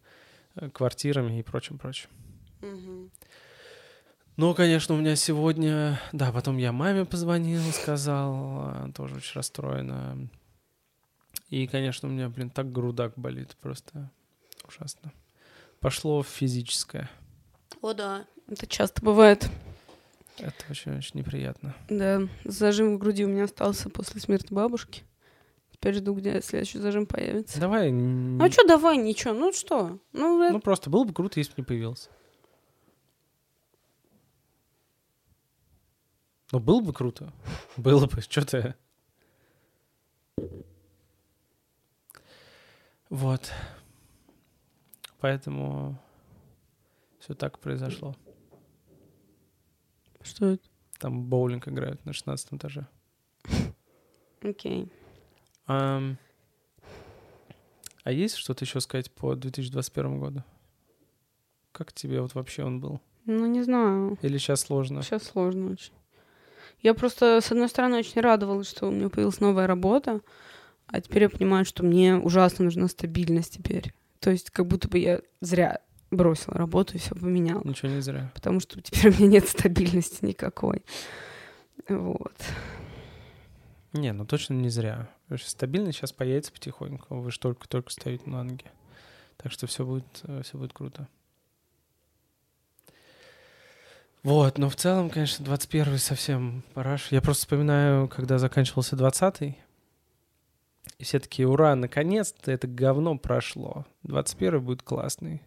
э, 0.57 0.71
квартирами 0.71 1.39
и 1.39 1.43
прочим-прочим. 1.43 2.09
Ну, 4.37 4.55
конечно, 4.55 4.95
у 4.95 4.99
меня 4.99 5.15
сегодня... 5.15 6.01
Да, 6.13 6.33
потом 6.33 6.57
я 6.57 6.73
маме 6.73 7.05
позвонил, 7.05 7.61
сказал, 7.73 8.71
она 8.71 8.93
тоже 8.93 9.17
очень 9.17 9.35
расстроена. 9.35 10.29
И, 11.49 11.67
конечно, 11.67 12.09
у 12.09 12.13
меня, 12.13 12.31
блин, 12.31 12.49
так 12.49 12.73
грудак 12.73 13.13
болит, 13.17 13.57
просто 13.61 14.11
ужасно. 14.67 15.13
Пошло 15.81 16.23
физическое. 16.23 17.11
О, 17.83 17.93
да. 17.93 18.25
Это 18.49 18.67
часто 18.67 19.03
бывает. 19.03 19.51
Это 20.39 20.65
очень-очень 20.71 21.19
неприятно. 21.21 21.75
Да, 21.91 22.23
зажим 22.45 22.95
в 22.95 22.99
груди 22.99 23.25
у 23.25 23.29
меня 23.29 23.45
остался 23.45 23.91
после 23.91 24.21
смерти 24.21 24.53
бабушки. 24.53 25.03
Теперь 25.83 25.95
жду, 25.97 26.15
где 26.15 26.41
следующий 26.41 26.79
зажим 26.79 27.07
появится. 27.07 27.59
Давай... 27.59 27.91
Ну, 27.91 28.41
а 28.41 28.49
что 28.49 28.65
давай, 28.65 28.97
ничего, 28.97 29.35
ну 29.35 29.53
что? 29.53 29.99
Ну, 30.13 30.53
ну, 30.53 30.61
просто 30.61 30.91
было 30.91 31.03
бы 31.03 31.13
круто, 31.13 31.41
если 31.41 31.55
бы 31.55 31.63
не 31.63 31.65
появился. 31.65 32.09
Ну, 36.53 36.61
было 36.61 36.81
бы 36.81 36.93
круто. 36.93 37.33
Было 37.77 38.07
бы. 38.07 38.21
Что 38.21 38.47
ты... 38.47 38.75
Вот. 43.09 43.51
Поэтому 45.19 46.01
все 47.19 47.35
так 47.35 47.59
произошло. 47.59 48.15
Что 50.21 50.47
это? 50.51 50.63
Там 51.01 51.25
боулинг 51.25 51.67
играют 51.67 52.05
на 52.05 52.13
16 52.13 52.55
этаже. 52.55 52.87
Окей. 54.43 54.85
Okay. 54.85 54.93
А 55.67 56.01
есть 58.07 58.37
что-то 58.37 58.65
еще 58.65 58.81
сказать 58.81 59.11
по 59.11 59.35
2021 59.35 60.21
году? 60.21 60.43
Как 61.73 61.93
тебе 61.93 62.21
вот 62.21 62.35
вообще 62.35 62.65
он 62.65 62.81
был? 62.81 63.01
Ну, 63.25 63.47
не 63.47 63.63
знаю. 63.63 64.19
Или 64.23 64.39
сейчас 64.39 64.63
сложно? 64.63 65.03
Сейчас 65.03 65.23
сложно 65.23 65.71
очень. 65.73 65.93
Я 66.81 66.95
просто, 66.95 67.41
с 67.41 67.53
одной 67.53 67.69
стороны, 67.69 67.99
очень 67.99 68.21
радовалась, 68.21 68.69
что 68.69 68.89
у 68.89 68.91
меня 68.91 69.09
появилась 69.09 69.39
новая 69.41 69.67
работа, 69.69 70.21
а 70.89 71.01
теперь 71.01 71.23
я 71.23 71.31
понимаю, 71.31 71.65
что 71.65 71.85
мне 71.85 72.17
ужасно 72.17 72.65
нужна 72.65 72.89
стабильность 72.89 73.55
теперь. 73.55 73.95
То 74.19 74.31
есть 74.31 74.51
как 74.51 74.67
будто 74.67 74.89
бы 74.89 74.99
я 74.99 75.21
зря 75.41 75.81
бросила 76.11 76.57
работу 76.57 76.95
и 76.95 76.99
все 76.99 77.15
поменяла. 77.15 77.63
Ничего 77.65 77.93
не 77.93 78.01
зря. 78.01 78.31
Потому 78.35 78.61
что 78.61 78.81
теперь 78.81 79.13
у 79.13 79.15
меня 79.15 79.27
нет 79.29 79.49
стабильности 79.49 80.25
никакой. 80.25 80.85
Вот. 81.89 82.35
Не, 83.93 84.13
ну 84.13 84.27
точно 84.27 84.55
не 84.55 84.69
зря. 84.69 85.09
Стабильность 85.39 85.99
сейчас 85.99 86.13
появится 86.13 86.53
потихоньку. 86.53 87.21
Вы 87.21 87.31
же 87.31 87.39
только-только 87.39 87.91
стоите 87.91 88.29
на 88.29 88.43
ноги. 88.43 88.65
Так 89.37 89.53
что 89.53 89.67
все 89.67 89.85
будет, 89.85 90.23
э, 90.25 90.43
все 90.45 90.59
будет 90.59 90.73
круто. 90.73 91.09
Вот, 94.23 94.57
но 94.57 94.69
в 94.69 94.77
целом, 94.77 95.11
конечно, 95.11 95.45
21-й 95.45 95.99
совсем 95.99 96.63
параш. 96.75 97.11
Я 97.11 97.21
просто 97.21 97.43
вспоминаю, 97.43 98.09
когда 98.09 98.39
заканчивался 98.39 98.95
20-й, 98.95 99.59
и 100.99 101.05
все 101.05 101.19
такие, 101.19 101.49
ура, 101.49 101.75
наконец-то 101.75 102.53
это 102.53 102.69
говно 102.69 103.19
прошло. 103.19 103.85
21-й 104.05 104.61
будет 104.61 104.83
классный. 104.83 105.43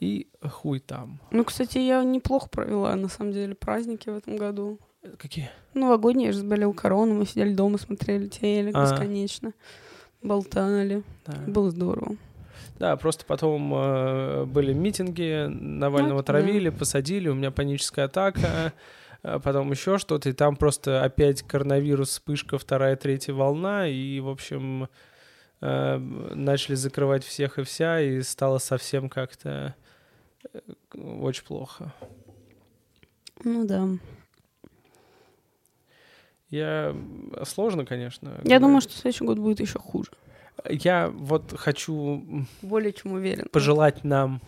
И 0.00 0.28
хуй 0.42 0.80
там. 0.80 1.20
Ну, 1.30 1.44
кстати, 1.44 1.78
я 1.78 2.02
неплохо 2.02 2.48
провела, 2.48 2.96
на 2.96 3.08
самом 3.08 3.32
деле, 3.32 3.54
праздники 3.54 4.08
в 4.08 4.16
этом 4.16 4.36
году. 4.36 4.80
Какие? 5.18 5.50
Новогодние, 5.74 6.26
я 6.26 6.32
же 6.32 6.38
заболел 6.38 6.72
корону, 6.72 7.14
мы 7.14 7.26
сидели 7.26 7.52
дома, 7.52 7.78
смотрели 7.78 8.28
телек 8.28 8.74
а. 8.76 8.84
бесконечно, 8.84 9.52
болтали. 10.22 11.02
Да. 11.26 11.34
Было 11.46 11.70
здорово. 11.70 12.16
Да, 12.78 12.96
просто 12.96 13.24
потом 13.24 13.72
э, 13.74 14.44
были 14.44 14.72
митинги, 14.72 15.46
Навального 15.46 16.18
ну, 16.18 16.22
травили, 16.22 16.70
да. 16.70 16.76
посадили, 16.76 17.28
у 17.28 17.34
меня 17.34 17.50
паническая 17.50 18.06
атака, 18.06 18.72
э, 19.22 19.40
потом 19.44 19.70
еще 19.70 19.98
что-то, 19.98 20.28
и 20.28 20.32
там 20.32 20.56
просто 20.56 21.02
опять 21.02 21.42
коронавирус, 21.42 22.10
вспышка, 22.10 22.58
вторая, 22.58 22.96
третья 22.96 23.34
волна, 23.34 23.88
и, 23.88 24.20
в 24.20 24.28
общем, 24.28 24.88
э, 25.60 25.96
начали 25.96 26.74
закрывать 26.74 27.24
всех 27.24 27.58
и 27.58 27.64
вся, 27.64 28.00
и 28.00 28.20
стало 28.22 28.58
совсем 28.58 29.08
как-то 29.08 29.74
э, 30.52 30.58
очень 30.98 31.44
плохо. 31.44 31.92
Ну 33.44 33.64
да. 33.64 33.88
Я 36.52 36.94
сложно, 37.44 37.86
конечно. 37.86 38.38
Я 38.44 38.60
думаю, 38.60 38.82
что 38.82 38.92
следующий 38.92 39.24
год 39.24 39.38
будет 39.38 39.58
еще 39.60 39.78
хуже. 39.78 40.10
Я 40.68 41.08
вот 41.08 41.54
хочу... 41.56 42.46
Более 42.60 42.92
чем 42.92 43.12
уверен. 43.12 43.48
Пожелать 43.50 44.04
нам, 44.04 44.42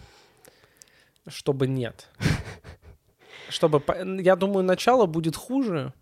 чтобы 1.26 1.66
нет. 1.66 2.10
Чтобы... 3.48 3.82
Я 4.22 4.36
думаю, 4.36 4.64
начало 4.64 5.06
будет 5.06 5.34
хуже. 5.34 5.94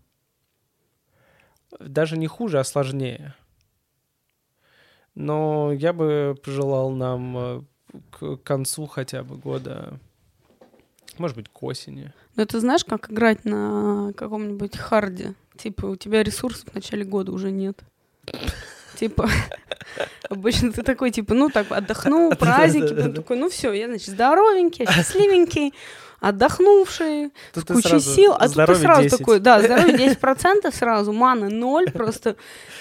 Даже 1.79 2.17
не 2.17 2.27
хуже, 2.27 2.59
а 2.59 2.65
сложнее. 2.65 3.33
Но 5.15 5.71
я 5.71 5.93
бы 5.93 6.35
пожелал 6.43 6.91
нам 6.91 7.37
э, 7.37 7.61
к 8.11 8.35
концу 8.43 8.87
хотя 8.87 9.23
бы 9.23 9.37
года, 9.37 9.99
может 11.19 11.37
быть, 11.37 11.47
к 11.49 11.63
осени. 11.63 12.11
Но 12.35 12.45
ты 12.45 12.59
знаешь, 12.59 12.83
как 12.83 13.11
играть 13.11 13.45
на 13.45 14.13
каком-нибудь 14.15 14.77
харде? 14.77 15.33
Типа, 15.57 15.85
у 15.85 15.95
тебя 15.95 16.23
ресурсов 16.23 16.69
в 16.71 16.75
начале 16.75 17.03
года 17.03 17.31
уже 17.31 17.51
нет. 17.51 17.79
Типа, 18.99 19.29
обычно 20.29 20.71
ты 20.71 20.83
такой, 20.83 21.11
типа, 21.11 21.33
ну, 21.33 21.49
так, 21.49 21.71
отдохнул, 21.71 22.31
праздники, 22.35 22.93
потом 22.93 23.13
такой, 23.13 23.37
ну, 23.37 23.49
все, 23.49 23.73
я, 23.73 23.87
значит, 23.87 24.09
здоровенький, 24.09 24.85
счастливенький, 24.85 25.73
отдохнувший, 26.19 27.31
тут 27.53 27.63
с 27.63 27.73
кучей 27.73 27.99
сил, 27.99 28.33
а 28.33 28.47
тут 28.47 28.65
ты 28.65 28.75
сразу 28.75 29.03
10. 29.03 29.17
такой, 29.17 29.39
да, 29.39 29.61
здоровье 29.61 29.95
10% 29.95 30.73
сразу, 30.73 31.11
мана 31.11 31.49
0 31.49 31.91
просто, 31.91 32.35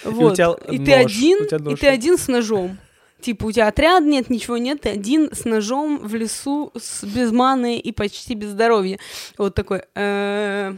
вот, 0.05 0.39
и, 0.39 0.77
и 0.77 0.85
ты 0.85 0.93
один, 0.93 1.45
и 1.45 1.77
ты 1.77 1.89
один 1.89 2.19
с 2.19 2.29
ножом. 2.29 2.79
Типа, 3.23 3.47
у 3.47 3.53
тебя 3.53 3.69
отряд 3.69 4.03
нет, 4.03 4.31
ничего 4.31 4.59
нет, 4.59 4.83
ты 4.83 4.89
один 4.89 5.31
с 5.33 5.45
ножом 5.45 5.99
в 5.99 6.15
лесу, 6.15 6.73
с, 6.77 7.05
без 7.05 7.31
маны 7.31 7.79
и 7.79 7.93
почти 7.93 8.35
без 8.35 8.49
здоровья. 8.49 8.99
Вот 9.39 9.55
такой, 9.55 9.83
э, 9.95 10.75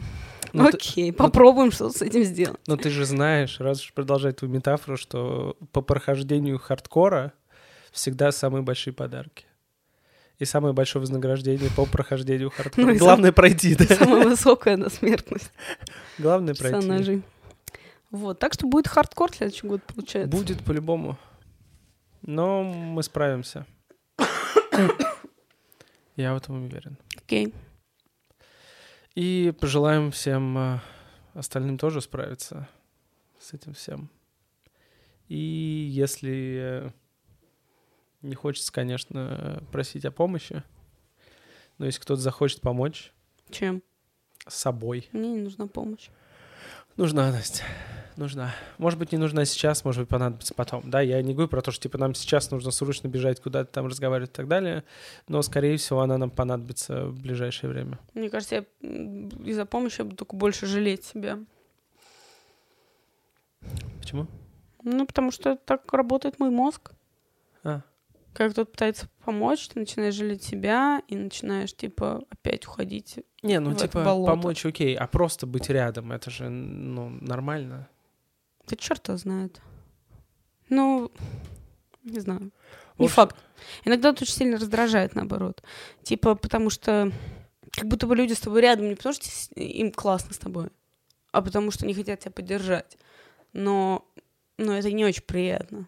ну, 0.53 0.67
Окей, 0.67 1.11
ты, 1.11 1.17
попробуем 1.17 1.67
ну, 1.67 1.71
что 1.71 1.89
с 1.89 2.01
этим 2.01 2.23
сделать. 2.23 2.59
Но 2.67 2.77
ты 2.77 2.89
же 2.89 3.03
знаешь, 3.05 3.59
раз 3.59 3.81
уж 3.81 3.93
продолжать 3.93 4.37
твою 4.37 4.53
метафору, 4.53 4.95
что 4.95 5.57
по 5.71 5.81
прохождению 5.81 6.59
хардкора 6.59 7.33
всегда 7.91 8.31
самые 8.31 8.61
большие 8.61 8.93
подарки. 8.93 9.45
И 10.37 10.45
самое 10.45 10.73
большое 10.73 11.01
вознаграждение 11.01 11.69
по 11.75 11.85
прохождению 11.85 12.51
хардкора. 12.51 12.85
Ну, 12.85 12.95
Главное 12.97 13.29
сам... 13.29 13.35
пройти, 13.35 13.75
да? 13.75 13.85
Самая 13.85 14.23
высокая 14.23 14.77
на 14.77 14.89
смертность. 14.89 15.51
Главное 16.19 16.53
пройти. 16.53 16.75
Персонажей. 16.75 17.21
Вот, 18.11 18.39
так 18.39 18.53
что 18.53 18.67
будет 18.67 18.87
хардкор 18.87 19.33
следующий 19.33 19.67
год, 19.67 19.81
получается. 19.83 20.37
Будет 20.37 20.63
по-любому. 20.63 21.17
Но 22.25 22.63
мы 22.63 23.03
справимся. 23.03 23.67
Я 26.15 26.33
в 26.33 26.37
этом 26.37 26.63
уверен. 26.63 26.97
Окей. 27.17 27.47
Okay. 27.47 27.53
И 29.13 29.53
пожелаем 29.59 30.11
всем 30.11 30.57
э, 30.57 30.79
остальным 31.35 31.77
тоже 31.77 32.01
справиться 32.01 32.67
с 33.39 33.53
этим 33.53 33.73
всем. 33.73 34.09
И 35.27 35.37
если 35.37 36.91
не 38.21 38.35
хочется, 38.35 38.73
конечно, 38.73 39.63
просить 39.71 40.03
о 40.05 40.11
помощи, 40.11 40.63
но 41.77 41.85
если 41.85 42.01
кто-то 42.01 42.21
захочет 42.21 42.61
помочь... 42.61 43.13
Чем? 43.51 43.83
С 44.47 44.55
собой. 44.55 45.09
Мне 45.11 45.29
не 45.29 45.41
нужна 45.41 45.67
помощь. 45.67 46.09
Нужна, 46.97 47.31
Настя 47.31 47.63
нужна. 48.17 48.53
Может 48.77 48.99
быть, 48.99 49.11
не 49.11 49.17
нужна 49.17 49.45
сейчас, 49.45 49.85
может 49.85 50.01
быть, 50.01 50.09
понадобится 50.09 50.53
потом. 50.53 50.89
Да, 50.89 51.01
я 51.01 51.21
не 51.21 51.33
говорю 51.33 51.49
про 51.49 51.61
то, 51.61 51.71
что 51.71 51.83
типа 51.83 51.97
нам 51.97 52.13
сейчас 52.15 52.51
нужно 52.51 52.71
срочно 52.71 53.07
бежать 53.07 53.41
куда-то 53.41 53.71
там 53.71 53.87
разговаривать 53.87 54.31
и 54.31 54.33
так 54.33 54.47
далее, 54.47 54.83
но, 55.27 55.41
скорее 55.41 55.77
всего, 55.77 56.01
она 56.01 56.17
нам 56.17 56.29
понадобится 56.29 57.07
в 57.07 57.21
ближайшее 57.21 57.69
время. 57.69 57.99
Мне 58.13 58.29
кажется, 58.29 58.55
я 58.55 58.65
из-за 58.81 59.65
помощи 59.65 59.99
я 59.99 60.05
буду 60.05 60.17
только 60.17 60.35
больше 60.35 60.65
жалеть 60.65 61.03
себя. 61.05 61.39
Почему? 63.99 64.27
Ну, 64.83 65.05
потому 65.05 65.31
что 65.31 65.55
так 65.55 65.91
работает 65.93 66.39
мой 66.39 66.51
мозг. 66.51 66.91
А. 67.63 67.81
Как 68.33 68.51
кто-то 68.51 68.69
пытается 68.69 69.09
помочь, 69.23 69.67
ты 69.69 69.79
начинаешь 69.79 70.13
жалеть 70.13 70.43
себя 70.43 71.01
и 71.07 71.15
начинаешь, 71.15 71.73
типа, 71.73 72.23
опять 72.29 72.67
уходить. 72.67 73.19
Не, 73.41 73.59
ну, 73.59 73.73
типа, 73.73 74.03
помочь 74.03 74.65
окей, 74.65 74.95
а 74.95 75.07
просто 75.07 75.47
быть 75.47 75.69
рядом, 75.69 76.11
это 76.11 76.29
же, 76.29 76.49
ну, 76.49 77.09
нормально. 77.21 77.87
Да 78.67 78.75
черта 78.75 79.17
знает. 79.17 79.61
Ну, 80.69 81.11
не 82.03 82.19
знаю. 82.19 82.51
Не 82.97 83.07
факт. 83.07 83.35
Иногда 83.83 84.09
это 84.09 84.23
очень 84.23 84.33
сильно 84.33 84.57
раздражает, 84.57 85.15
наоборот. 85.15 85.63
Типа, 86.03 86.35
потому 86.35 86.69
что 86.69 87.11
как 87.71 87.87
будто 87.87 88.07
бы 88.07 88.15
люди 88.15 88.33
с 88.33 88.39
тобой 88.39 88.61
рядом 88.61 88.87
не 88.87 88.95
потому, 88.95 89.13
что 89.13 89.27
им 89.55 89.91
классно 89.91 90.33
с 90.33 90.37
тобой, 90.37 90.69
а 91.31 91.41
потому 91.41 91.71
что 91.71 91.85
не 91.85 91.93
хотят 91.93 92.21
тебя 92.21 92.31
поддержать. 92.31 92.97
Но, 93.53 94.07
но 94.57 94.77
это 94.77 94.91
не 94.91 95.05
очень 95.05 95.23
приятно. 95.23 95.87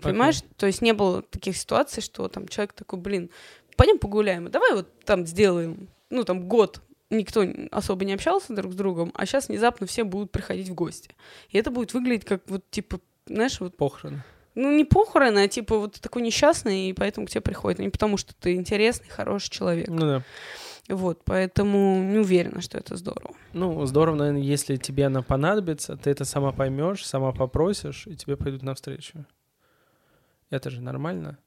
Понимаешь? 0.00 0.42
То 0.56 0.66
есть 0.66 0.80
не 0.82 0.92
было 0.92 1.22
таких 1.22 1.56
ситуаций, 1.56 2.02
что 2.02 2.28
там 2.28 2.48
человек 2.48 2.72
такой, 2.72 2.98
блин, 2.98 3.30
пойдем 3.76 3.98
погуляем, 3.98 4.46
а 4.46 4.50
давай 4.50 4.74
вот 4.74 5.04
там 5.04 5.26
сделаем, 5.26 5.88
ну 6.08 6.24
там 6.24 6.48
год 6.48 6.82
никто 7.10 7.44
особо 7.70 8.04
не 8.04 8.14
общался 8.14 8.54
друг 8.54 8.72
с 8.72 8.76
другом, 8.76 9.12
а 9.14 9.26
сейчас 9.26 9.48
внезапно 9.48 9.86
все 9.86 10.04
будут 10.04 10.30
приходить 10.30 10.68
в 10.68 10.74
гости. 10.74 11.10
И 11.50 11.58
это 11.58 11.70
будет 11.70 11.92
выглядеть 11.92 12.24
как 12.24 12.42
вот 12.46 12.64
типа, 12.70 13.00
знаешь, 13.26 13.60
вот... 13.60 13.76
Похороны. 13.76 14.22
Ну, 14.54 14.76
не 14.76 14.84
похороны, 14.84 15.44
а 15.44 15.48
типа 15.48 15.78
вот 15.78 15.94
ты 15.94 16.00
такой 16.00 16.22
несчастный, 16.22 16.90
и 16.90 16.92
поэтому 16.92 17.26
к 17.26 17.30
тебе 17.30 17.40
приходят. 17.40 17.78
Не 17.78 17.88
потому 17.88 18.16
что 18.16 18.34
ты 18.34 18.54
интересный, 18.54 19.08
хороший 19.08 19.50
человек. 19.50 19.88
Ну 19.88 20.00
да. 20.00 20.24
Вот, 20.88 21.22
поэтому 21.24 22.02
не 22.02 22.18
уверена, 22.18 22.60
что 22.60 22.76
это 22.76 22.96
здорово. 22.96 23.34
Ну, 23.52 23.86
здорово, 23.86 24.16
наверное, 24.16 24.42
если 24.42 24.74
тебе 24.76 25.06
она 25.06 25.22
понадобится, 25.22 25.96
ты 25.96 26.10
это 26.10 26.24
сама 26.24 26.50
поймешь, 26.50 27.06
сама 27.06 27.30
попросишь, 27.30 28.08
и 28.08 28.16
тебе 28.16 28.36
пойдут 28.36 28.62
навстречу. 28.62 29.24
Это 30.50 30.68
же 30.68 30.80
нормально. 30.80 31.38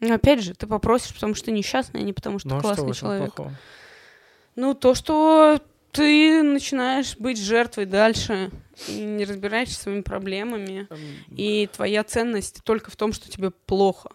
Но 0.00 0.14
опять 0.14 0.42
же, 0.42 0.54
ты 0.54 0.66
попросишь, 0.66 1.14
потому 1.14 1.34
что 1.34 1.50
несчастный, 1.50 2.00
а 2.00 2.04
не 2.04 2.12
потому 2.12 2.38
что 2.38 2.48
ну, 2.48 2.56
ты 2.56 2.62
классный 2.62 2.90
а 2.90 2.94
что 2.94 3.00
человек. 3.00 3.34
Плохого? 3.34 3.56
Ну, 4.58 4.74
то, 4.74 4.96
что 4.96 5.60
ты 5.92 6.42
начинаешь 6.42 7.16
быть 7.16 7.40
жертвой 7.40 7.86
дальше 7.86 8.50
и 8.88 9.04
не 9.04 9.24
разбираешься 9.24 9.80
своими 9.80 10.00
проблемами. 10.00 10.88
И 11.30 11.68
твоя 11.72 12.02
ценность 12.02 12.64
только 12.64 12.90
в 12.90 12.96
том, 12.96 13.12
что 13.12 13.30
тебе 13.30 13.52
плохо. 13.52 14.10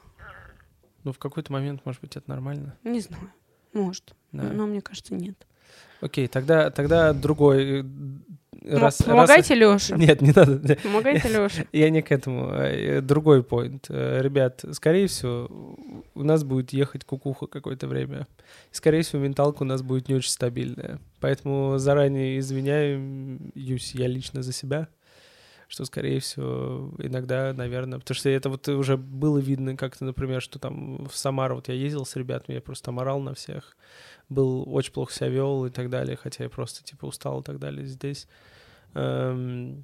Ну, 1.06 1.14
в 1.14 1.18
какой-то 1.18 1.54
момент, 1.54 1.86
может 1.86 2.02
быть, 2.02 2.18
это 2.18 2.30
нормально. 2.30 2.78
Не 2.84 3.00
знаю. 3.00 3.32
Может. 3.72 4.16
Да. 4.34 4.44
Но 4.44 4.68
мне 4.68 4.82
кажется, 4.82 5.14
нет. 5.14 5.48
Окей, 6.02 6.28
тогда, 6.28 6.72
тогда 6.72 7.14
другой 7.14 7.80
э, 7.80 7.84
раз, 8.66 9.02
помогайте 9.02 9.54
раз... 9.54 9.60
Лёше. 9.60 9.96
Нет, 9.98 10.22
не 10.22 10.32
надо. 10.32 10.76
Помогайте 10.84 11.30
Лёше. 11.30 11.68
Я 11.74 11.90
не 11.90 12.02
к 12.02 12.12
этому. 12.12 12.50
А, 12.52 13.02
другой 13.02 13.44
поинт. 13.44 13.86
Э, 13.90 14.22
ребят, 14.22 14.64
скорее 14.72 15.08
всего, 15.08 15.50
у 16.16 16.24
нас 16.24 16.44
будет 16.44 16.74
ехать 16.74 17.04
кукуха 17.06 17.48
какое-то 17.48 17.88
время. 17.88 18.28
Скорее 18.72 19.02
всего, 19.02 19.22
менталка 19.22 19.64
у 19.64 19.66
нас 19.66 19.82
будет 19.82 20.08
не 20.08 20.16
очень 20.16 20.32
стабильная. 20.32 21.00
Поэтому 21.20 21.78
заранее 21.78 22.40
извиняюсь 22.40 23.96
я 23.96 24.08
лично 24.08 24.44
за 24.44 24.54
себя, 24.54 24.88
что, 25.74 25.86
скорее 25.86 26.20
всего, 26.20 26.94
иногда, 27.00 27.52
наверное... 27.52 27.98
Потому 27.98 28.14
что 28.16 28.30
это 28.30 28.48
вот 28.50 28.68
уже 28.68 28.96
было 28.96 29.40
видно 29.40 29.76
как-то, 29.76 30.06
например, 30.06 30.40
что 30.40 30.60
там 30.60 31.08
в 31.08 31.16
Самару 31.16 31.56
вот 31.56 31.68
я 31.68 31.74
ездил 31.74 32.06
с 32.06 32.16
ребятами, 32.16 32.56
я 32.56 32.62
просто 32.62 32.86
там 32.86 33.00
орал 33.00 33.20
на 33.20 33.34
всех 33.34 33.76
был 34.30 34.72
очень 34.72 34.94
плохо 34.94 35.12
себя 35.12 35.30
вел 35.30 35.66
и 35.66 35.72
так 35.72 35.90
далее, 35.90 36.16
хотя 36.16 36.44
я 36.44 36.50
просто 36.50 36.84
типа 36.84 37.06
устал 37.06 37.42
и 37.42 37.44
так 37.44 37.58
далее. 37.58 37.88
Здесь 37.88 38.28
эм, 38.94 39.84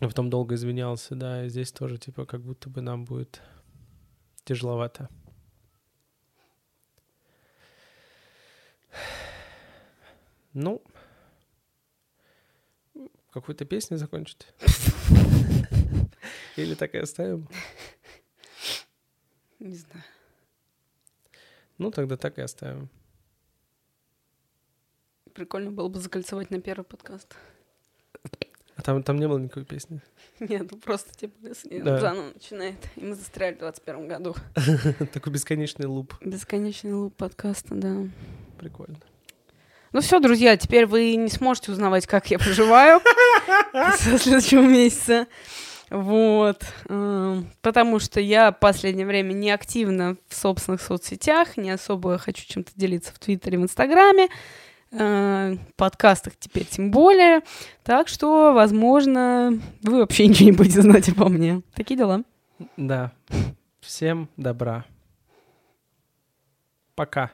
а 0.00 0.08
потом 0.08 0.28
долго 0.28 0.56
извинялся, 0.56 1.14
да, 1.14 1.44
и 1.44 1.48
здесь 1.48 1.70
тоже 1.70 1.98
типа 1.98 2.26
как 2.26 2.40
будто 2.40 2.68
бы 2.68 2.80
нам 2.80 3.04
будет 3.04 3.40
тяжеловато. 4.44 5.08
Ну, 10.52 10.82
какую-то 13.30 13.64
песню 13.64 13.98
закончить? 13.98 14.48
Или 16.56 16.74
так 16.74 16.94
и 16.94 16.98
оставим? 16.98 17.48
Не 19.58 19.76
знаю. 19.76 20.04
Ну, 21.78 21.90
тогда 21.90 22.16
так 22.16 22.38
и 22.38 22.42
оставим. 22.42 22.88
Прикольно 25.34 25.70
было 25.70 25.88
бы 25.88 26.00
закольцевать 26.00 26.50
на 26.50 26.60
первый 26.60 26.84
подкаст. 26.84 27.36
А 28.78 28.82
там, 28.82 29.02
там 29.02 29.16
не 29.18 29.26
было 29.26 29.38
никакой 29.38 29.64
песни? 29.64 30.00
Нет, 30.38 30.70
ну 30.70 30.78
просто 30.78 31.12
типа 31.12 31.34
да. 31.70 31.98
заново 31.98 32.32
начинает. 32.32 32.76
И 32.94 33.04
мы 33.04 33.16
застряли 33.16 33.56
в 33.56 33.58
21 33.58 34.06
году. 34.06 34.36
Такой 35.12 35.32
бесконечный 35.32 35.86
луп. 35.86 36.14
Бесконечный 36.20 36.92
луп 36.92 37.16
подкаста, 37.16 37.74
да. 37.74 38.08
Прикольно. 38.56 38.98
Ну 39.92 40.00
все, 40.00 40.20
друзья, 40.20 40.56
теперь 40.56 40.86
вы 40.86 41.16
не 41.16 41.28
сможете 41.28 41.72
узнавать, 41.72 42.06
как 42.06 42.30
я 42.30 42.38
проживаю 42.38 43.00
со 43.98 44.18
следующего 44.18 44.62
месяца. 44.62 45.26
Вот. 45.90 46.62
Эм, 46.88 47.48
потому 47.62 47.98
что 47.98 48.20
я 48.20 48.52
в 48.52 48.58
последнее 48.58 49.06
время 49.06 49.32
не 49.32 49.50
активна 49.50 50.16
в 50.28 50.34
собственных 50.34 50.82
соцсетях, 50.82 51.56
не 51.56 51.70
особо 51.70 52.18
хочу 52.18 52.46
чем-то 52.46 52.72
делиться 52.74 53.12
в 53.12 53.18
Твиттере, 53.18 53.58
в 53.58 53.62
Инстаграме. 53.62 54.28
Э, 54.90 55.56
подкастах 55.76 56.34
теперь 56.38 56.64
тем 56.64 56.90
более. 56.90 57.42
Так 57.84 58.08
что, 58.08 58.52
возможно, 58.52 59.58
вы 59.82 59.98
вообще 59.98 60.26
ничего 60.28 60.50
не 60.50 60.56
будете 60.56 60.82
знать 60.82 61.08
обо 61.08 61.28
мне. 61.28 61.62
Такие 61.74 61.96
дела. 61.96 62.22
Да. 62.76 63.12
Всем 63.80 64.28
добра. 64.36 64.84
Пока. 66.94 67.30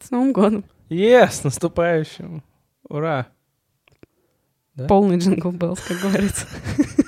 С 0.00 0.10
Новым 0.10 0.32
годом. 0.32 0.64
Yes, 0.88 1.30
с 1.30 1.44
наступающим. 1.44 2.42
Ура. 2.88 3.28
Да? 4.74 4.86
Полный 4.86 5.18
jingle 5.18 5.50
Bells, 5.52 5.80
как 5.80 5.98
говорится. 5.98 6.46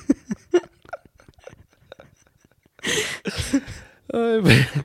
oh, 4.13 4.41
man. 4.41 4.85